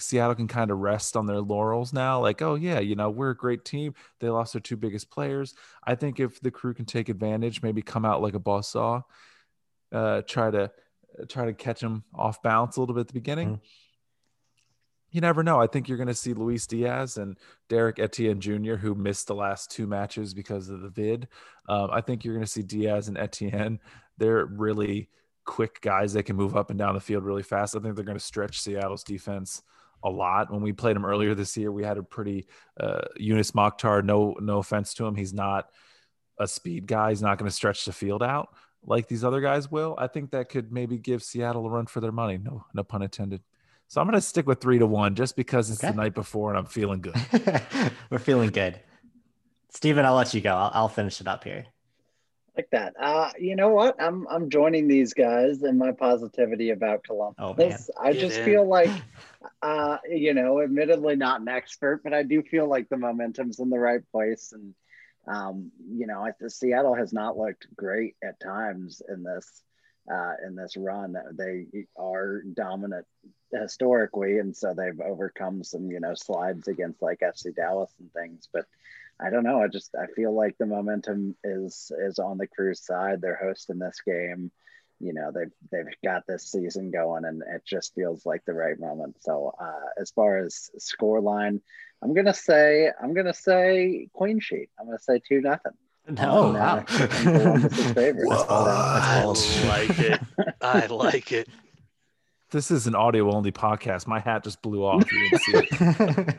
[0.00, 2.20] Seattle can kind of rest on their laurels now.
[2.20, 3.94] Like, oh yeah, you know, we're a great team.
[4.18, 5.54] They lost their two biggest players.
[5.84, 9.02] I think if the crew can take advantage, maybe come out like a boss saw,
[9.92, 10.72] uh, try to
[11.28, 13.56] try to catch them off balance a little bit at the beginning.
[13.56, 13.60] Mhm.
[15.12, 15.60] You never know.
[15.60, 19.36] I think you're going to see Luis Diaz and Derrick Etienne Jr., who missed the
[19.36, 21.28] last two matches because of the vid.
[21.68, 23.78] Um, I think you're going to see Diaz and Etienne.
[24.18, 25.08] They're really
[25.46, 26.12] quick guys.
[26.12, 27.74] They can move up and down the field really fast.
[27.74, 29.62] I think they're going to stretch Seattle's defense
[30.04, 30.52] a lot.
[30.52, 32.46] When we played him earlier this year, we had a pretty
[32.78, 34.04] uh, Youness Mokhtar.
[34.04, 35.70] No, no offense to him, he's not
[36.38, 37.10] a speed guy.
[37.10, 38.50] He's not going to stretch the field out
[38.84, 39.94] like these other guys will.
[39.98, 42.38] I think that could maybe give Seattle a run for their money.
[42.38, 43.42] No, no pun intended.
[43.88, 45.90] So I'm going to stick with three to one just because it's Okay.
[45.92, 47.16] the night before and I'm feeling good.
[48.10, 48.80] We're feeling good.
[49.70, 50.54] Steven, I'll let you go.
[50.54, 51.66] I'll, I'll finish it up here.
[52.56, 52.94] Like that.
[52.98, 54.00] Uh, you know what?
[54.00, 57.36] I'm I'm joining these guys in my positivity about Columbus.
[57.38, 57.78] Oh, man.
[58.00, 58.44] I Get just in.
[58.44, 58.90] feel like,
[59.62, 63.70] uh, you know, admittedly not an expert, but I do feel like the momentum's in
[63.70, 64.74] the right place, and
[65.26, 69.62] um, you know, I, Seattle has not looked great at times in this
[70.10, 71.16] uh, in this run.
[71.32, 73.06] They are dominant
[73.52, 78.48] historically, and so they've overcome some you know slides against like FC Dallas and things,
[78.52, 78.64] but.
[79.20, 79.62] I don't know.
[79.62, 83.20] I just I feel like the momentum is is on the Crew's side.
[83.20, 84.50] They're hosting this game.
[85.00, 88.78] You know, they've they've got this season going, and it just feels like the right
[88.78, 89.16] moment.
[89.20, 91.60] So uh, as far as score line,
[92.02, 94.68] I'm gonna say I'm gonna say Queen Sheet.
[94.78, 95.72] I'm gonna say two nothing.
[96.08, 96.76] No, Oh, wow.
[96.76, 97.68] no.
[97.68, 98.28] Favorite.
[98.30, 98.66] That's bold.
[98.68, 99.38] That's I bold.
[99.66, 100.20] like it.
[100.62, 101.48] I like it.
[102.50, 104.06] This is an audio only podcast.
[104.06, 105.10] My hat just blew off.
[105.10, 106.36] You didn't see it.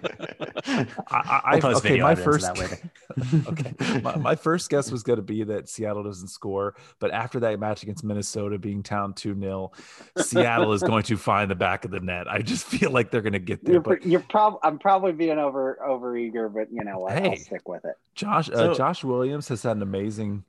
[1.09, 2.79] I, I, We'll okay, video my first that
[3.47, 7.41] okay, my, my first guess was going to be that Seattle doesn't score, but after
[7.41, 9.71] that match against Minnesota being down two 0
[10.17, 12.29] Seattle is going to find the back of the net.
[12.29, 13.73] I just feel like they're going to get there.
[13.73, 17.13] You're, But you're prob- I'm probably being over over eager, but you know what?
[17.13, 17.35] I'll Hey.
[17.35, 17.95] stick with it.
[18.15, 20.45] Josh uh, So- Josh Williams has had an amazing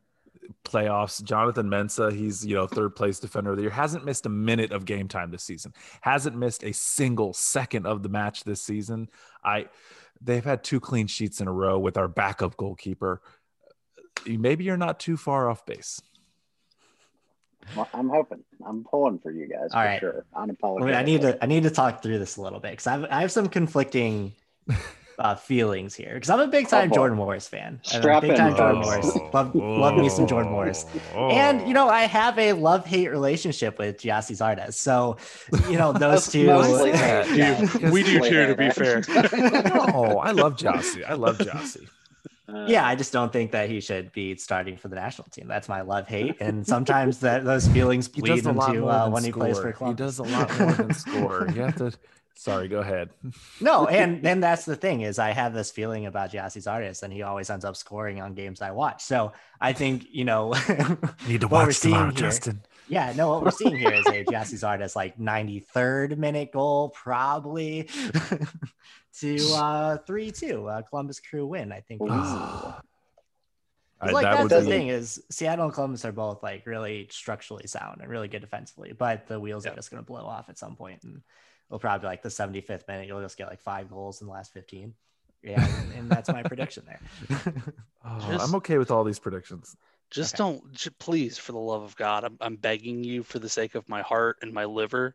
[0.64, 1.22] playoffs.
[1.22, 4.72] Jonathan Mensah, he's you know third place defender of the year, hasn't missed a minute
[4.72, 5.72] of game time this season.
[6.00, 9.08] Hasn't missed a single second of the match this season.
[9.44, 9.68] I
[10.20, 13.20] they've had two clean sheets in a row with our backup goalkeeper.
[14.26, 16.00] Maybe you're not too far off base.
[17.76, 18.42] Well, I'm hoping.
[18.66, 20.00] I'm pulling for you guys All for right.
[20.00, 20.26] sure.
[20.34, 20.84] I, Unapologetic.
[20.86, 22.92] mean, I need to I need to talk through this a little bit because I
[22.92, 24.32] have I have some conflicting
[25.18, 26.94] uh, feelings here because I'm a big time Oh.
[26.94, 27.80] Jordan Morris fan.
[27.92, 28.80] I'm a Strap big time Jordan.
[28.82, 29.16] Morris.
[29.32, 30.86] Love love me some Jordan Morris.
[31.14, 34.74] And you know, I have a love hate relationship with Gyasi Zardes.
[34.74, 35.16] So,
[35.68, 36.46] you know, those two.
[36.46, 37.72] mostly Yeah, yeah, Jeff.
[37.72, 39.02] because- we do too, to be fair.
[39.94, 41.04] oh, I love Gyasi.
[41.08, 41.88] I love Gyasi.
[42.50, 45.46] Uh, yeah, I just don't think that he should be starting for the national team.
[45.48, 49.12] That's my love hate, and sometimes that those feelings He bleed does into uh, than
[49.12, 49.90] when he plays for club.
[49.90, 51.46] He does a lot more than score.
[51.54, 51.92] You have to.
[52.40, 53.10] Sorry, go ahead.
[53.60, 57.12] no, and then that's the thing is I have this feeling about Gyasi Zardes, and
[57.12, 59.02] he always ends up scoring on games I watch.
[59.02, 60.52] So I think you know
[61.26, 62.60] Need to what watch seeing tomorrow, here- Justin.
[62.90, 67.82] Yeah, no, what we're seeing here is a Gyasi Zardes like 93rd minute goal, probably
[69.20, 71.72] to uh 3-2, uh, Columbus Crew win.
[71.72, 72.00] I think.
[72.02, 72.87] is- It's
[74.00, 77.08] I- like that that's the be- thing is Seattle and Columbus are both like really
[77.10, 79.72] structurally sound and really good defensively, but the wheels Yeah.
[79.72, 81.20] are just going to blow off at some point, and
[81.68, 83.06] it'll probably be like the 75th minute.
[83.08, 84.94] You'll just get like five goals in the last 15.
[85.42, 87.00] Yeah, and, and that's my prediction there.
[88.04, 89.76] Oh, Just- I'm okay with all these predictions.
[90.10, 90.50] Just Okay.
[90.52, 93.74] don't, j- please, for the love of God, I'm, I'm begging you for the sake
[93.74, 95.14] of my heart and my liver,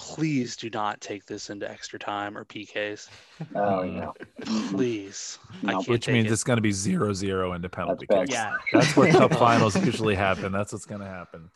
[0.00, 3.08] please do not take this into extra time or PKs.
[3.54, 3.96] Oh mm-hmm.
[3.98, 4.70] yeah.
[4.70, 5.38] Please.
[5.62, 5.72] I No.
[5.74, 6.32] can't Which means it.
[6.32, 8.20] it's going to be zero zero into penalty bad.
[8.28, 8.32] kicks.
[8.32, 8.56] Yeah.
[8.72, 10.52] That's where cup finals usually happen.
[10.52, 11.50] That's what's going to happen.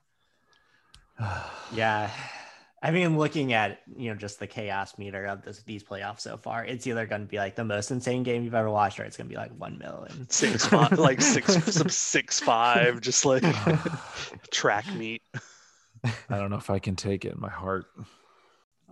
[1.74, 2.10] Yeah.
[2.82, 6.36] I mean, looking at you know just the chaos meter of this these playoffs so
[6.36, 9.04] far, it's either going to be like the most insane game you've ever watched, or
[9.04, 10.28] it's going to be like one million.
[10.28, 13.42] six five, like six some six five, just like
[14.50, 15.22] track meet.
[16.04, 17.86] I don't know if I can take it in my heart.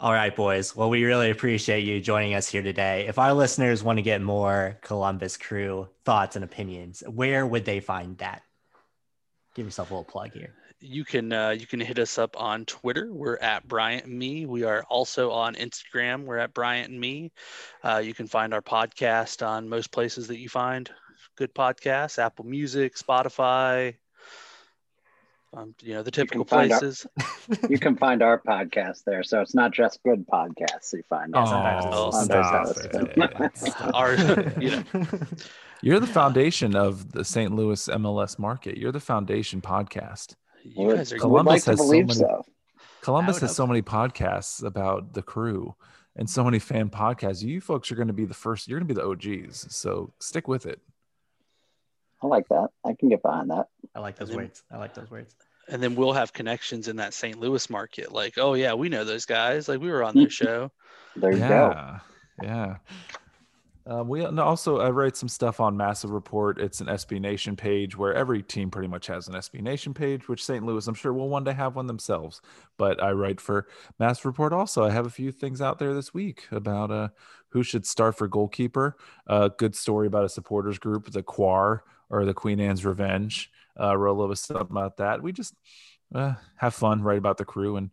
[0.03, 0.75] All right, boys.
[0.75, 3.07] Well, we really appreciate you joining us here today.
[3.07, 7.79] If our listeners want to get more Columbus Crew thoughts and opinions, where would they
[7.79, 8.43] find that?
[9.55, 10.55] Give yourself a little plug here.
[10.81, 13.13] You can uh, you can hit us up on Twitter.
[13.13, 14.45] We're at Bryant and Me.
[14.45, 16.25] We are also on Instagram.
[16.25, 17.31] We're at Bryant and Me.
[17.85, 20.91] Uh, you can find our podcast on most places that you find
[21.37, 23.95] good podcasts: Apple Music, Spotify.
[25.55, 27.07] Um, you know the typical find our- places.
[27.69, 31.33] You can find our podcast there, so it's not just good podcasts you find.
[31.35, 33.57] Yeah, sometimes it's- Oh, sometimes stop it.
[33.59, 33.91] Stop.
[33.95, 34.15] Our,
[34.61, 34.85] you know,
[35.83, 37.53] You're the foundation of the St.
[37.55, 38.79] Louis MLS market.
[38.79, 40.37] You're the foundation podcast.
[40.65, 42.45] you guys are Columbus like to has so many- so.
[43.03, 45.75] Columbus has so many podcasts about the crew
[46.17, 47.43] and so many fan podcasts.
[47.43, 48.69] You folks are going to be the first.
[48.69, 49.07] You're going to be the
[49.45, 49.67] OGs.
[49.75, 50.81] So stick with it.
[52.23, 52.69] I like that.
[52.85, 53.67] I can get behind that.
[53.95, 54.63] I like those then- words.
[54.71, 55.35] I like those words.
[55.69, 57.39] and then we'll have connections in that St.
[57.39, 58.13] Louis market.
[58.13, 59.69] Like, oh yeah, we know those guys.
[59.69, 60.71] Like we were on their show.
[61.17, 61.45] There you go.
[61.49, 61.99] yeah,
[62.43, 62.77] yeah.
[63.85, 66.61] Um, we and also I write some stuff on Massive Report.
[66.61, 70.29] It's an SB Nation page where every team pretty much has an SB Nation page.
[70.29, 70.65] Which St.
[70.65, 72.41] Louis, I'm sure, will one day have one themselves.
[72.79, 73.67] But I write for
[73.99, 74.85] Massive Report also.
[74.85, 77.09] I have a few things out there this week about uh,
[77.49, 78.97] who should start for goalkeeper.
[79.27, 81.83] A good story about a supporters group, the Quar
[82.13, 83.51] or the Queen Anne's Revenge.
[83.81, 85.23] Uh, wrote a little bit stuff about that.
[85.23, 85.55] We just
[86.15, 87.91] uh, have fun, write about the crew, and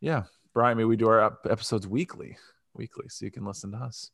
[0.00, 2.36] yeah, Brian, maybe we do our episodes weekly,
[2.74, 4.10] weekly, so you can listen to us.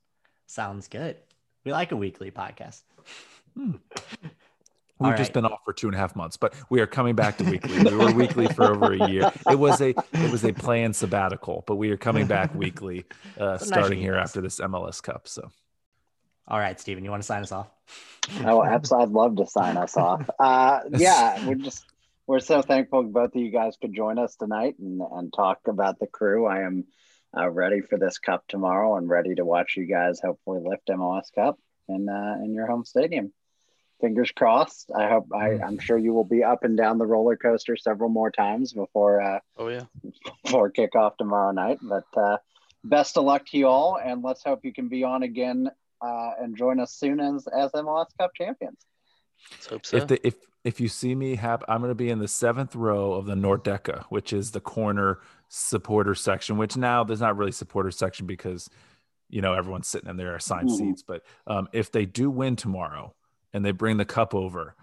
[0.47, 1.17] Sounds good.
[1.65, 2.83] We like a weekly podcast.
[5.03, 7.17] We've All just been off for two and a half months, but we are coming
[7.17, 7.83] back to weekly.
[7.83, 9.33] We were weekly for over a year.
[9.51, 13.05] It was a it was a planned sabbatical, but we are coming back weekly,
[13.41, 15.27] uh, nice starting here after this MLS Cup.
[15.27, 15.51] So
[16.49, 17.69] All right, Steven, you want to sign us off?
[18.45, 19.07] Oh, absolutely.
[19.07, 20.29] I'd love to sign us off.
[20.39, 21.85] Uh, yeah, we're just
[22.27, 25.99] we're so thankful both of you guys could join us tonight and, and talk about
[25.99, 26.47] the crew.
[26.47, 26.85] I am
[27.37, 31.33] uh, ready for this cup tomorrow and ready to watch you guys hopefully lift MLS
[31.35, 33.33] Cup in uh, in your home stadium.
[34.01, 34.91] Fingers crossed.
[34.97, 38.11] I hope I, I'm sure you will be up and down the roller coaster several
[38.11, 39.85] more times before uh, Oh yeah.
[40.45, 41.79] before kickoff tomorrow night.
[41.81, 42.39] But uh,
[42.83, 45.71] best of luck to you all, and let's hope you can be on again
[46.03, 48.79] uh, and join us soon as as MLS Cup champions.
[49.51, 49.97] Let's hope so.
[49.97, 50.35] if the if
[50.65, 53.35] if you see me hap I'm going to be in the seventh row of the
[53.35, 56.57] Nordecke, which is the corner supporter section.
[56.57, 58.71] Which now there's not really supporter section because
[59.29, 60.77] you know everyone's sitting in their assigned Mhm.
[60.77, 61.03] seats.
[61.03, 63.15] But um, if they do win tomorrow
[63.53, 64.75] and they bring the cup over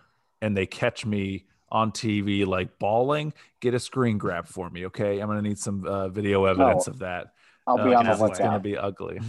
[0.42, 5.20] and they catch me on TV like bawling, get a screen grab for me, okay?
[5.20, 7.34] I'm going to need some uh, video evidence Oh, of that.
[7.68, 9.20] I'll uh, be on the because it's going to be ugly.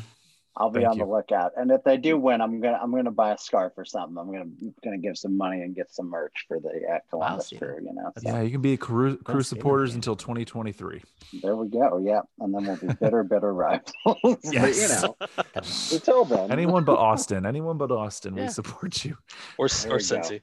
[0.57, 1.05] I'll be thank on you.
[1.05, 1.53] the lookout.
[1.57, 4.19] And if they do win, I'm gonna I'm gonna buy a scarf or something.
[4.19, 4.51] I'm gonna
[4.85, 7.69] gonna give some money and get some merch for the uh, Columbus Steven.
[7.69, 7.77] crew.
[7.87, 11.03] You know, so Yeah, you can be crew, crew supporters until 2023.
[11.43, 11.99] there we go.
[12.05, 13.93] Yeah, and then we'll be bitter, bitter rivals.
[14.05, 15.03] But, you Yes.
[15.03, 15.17] know,
[15.93, 17.47] until then, Anyone but Austin.
[17.47, 18.37] Anyone but Austin.
[18.37, 18.43] Yeah.
[18.45, 19.17] We support you.
[19.57, 20.17] or There or you go.
[20.17, 20.41] Cincy.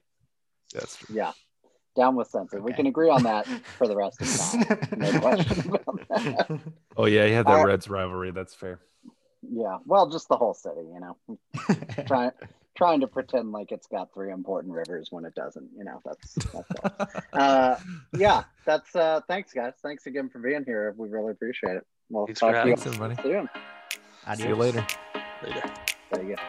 [0.73, 1.15] That's true.
[1.17, 1.31] Yeah,
[1.97, 2.61] down with Cincy.
[2.61, 3.45] We can agree on that
[3.77, 4.99] for the rest of the time.
[4.99, 6.59] No question about that.
[6.95, 8.31] Oh yeah, you had that Uh, Reds rivalry.
[8.31, 8.79] That's fair.
[9.51, 10.81] Yeah, well, just the whole city.
[10.93, 11.37] You know,
[12.07, 12.31] trying
[12.75, 15.69] trying to pretend like it's got three important rivers when it doesn't.
[15.75, 16.65] You know, that's that's all.
[17.33, 17.75] uh,
[18.17, 19.73] yeah, that's uh, thanks, guys.
[19.81, 20.93] Thanks again for being here.
[20.97, 21.87] We really appreciate it.
[22.09, 23.21] We'll Thanks for talk to you Thanks, everybody.
[23.21, 23.49] soon.
[24.35, 24.85] See you later.
[25.43, 25.63] Later.
[26.11, 26.41] There you go.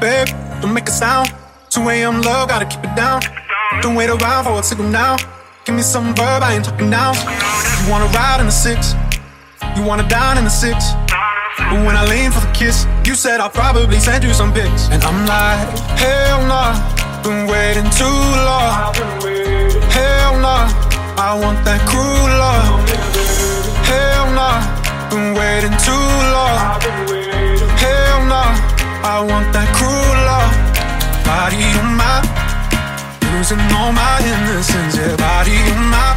[0.00, 0.28] Babe,
[0.60, 1.32] don't make a sound.
[1.70, 2.20] 2 a.m.
[2.22, 3.20] low, gotta keep it down.
[3.80, 5.16] Don't wait around for a signal now.
[5.64, 7.73] Give me some verb, I ain't talking now.
[7.84, 8.94] You wanna ride in the six,
[9.76, 10.94] you wanna dine in the six.
[11.58, 14.88] But when I lean for the kiss, you said I'll probably send you some pics.
[14.88, 15.68] And I'm like,
[16.00, 16.72] hell nah,
[17.22, 18.88] been waiting too long.
[19.92, 20.64] Hell nah,
[21.20, 22.88] I want that cruel love.
[23.84, 24.64] Hell nah,
[25.12, 26.80] been waiting too long.
[27.84, 28.48] Hell nah,
[29.04, 30.56] I want that cruel love.
[31.20, 32.24] Body on my,
[33.36, 34.96] losing all my innocence.
[34.96, 36.16] Yeah, body on my,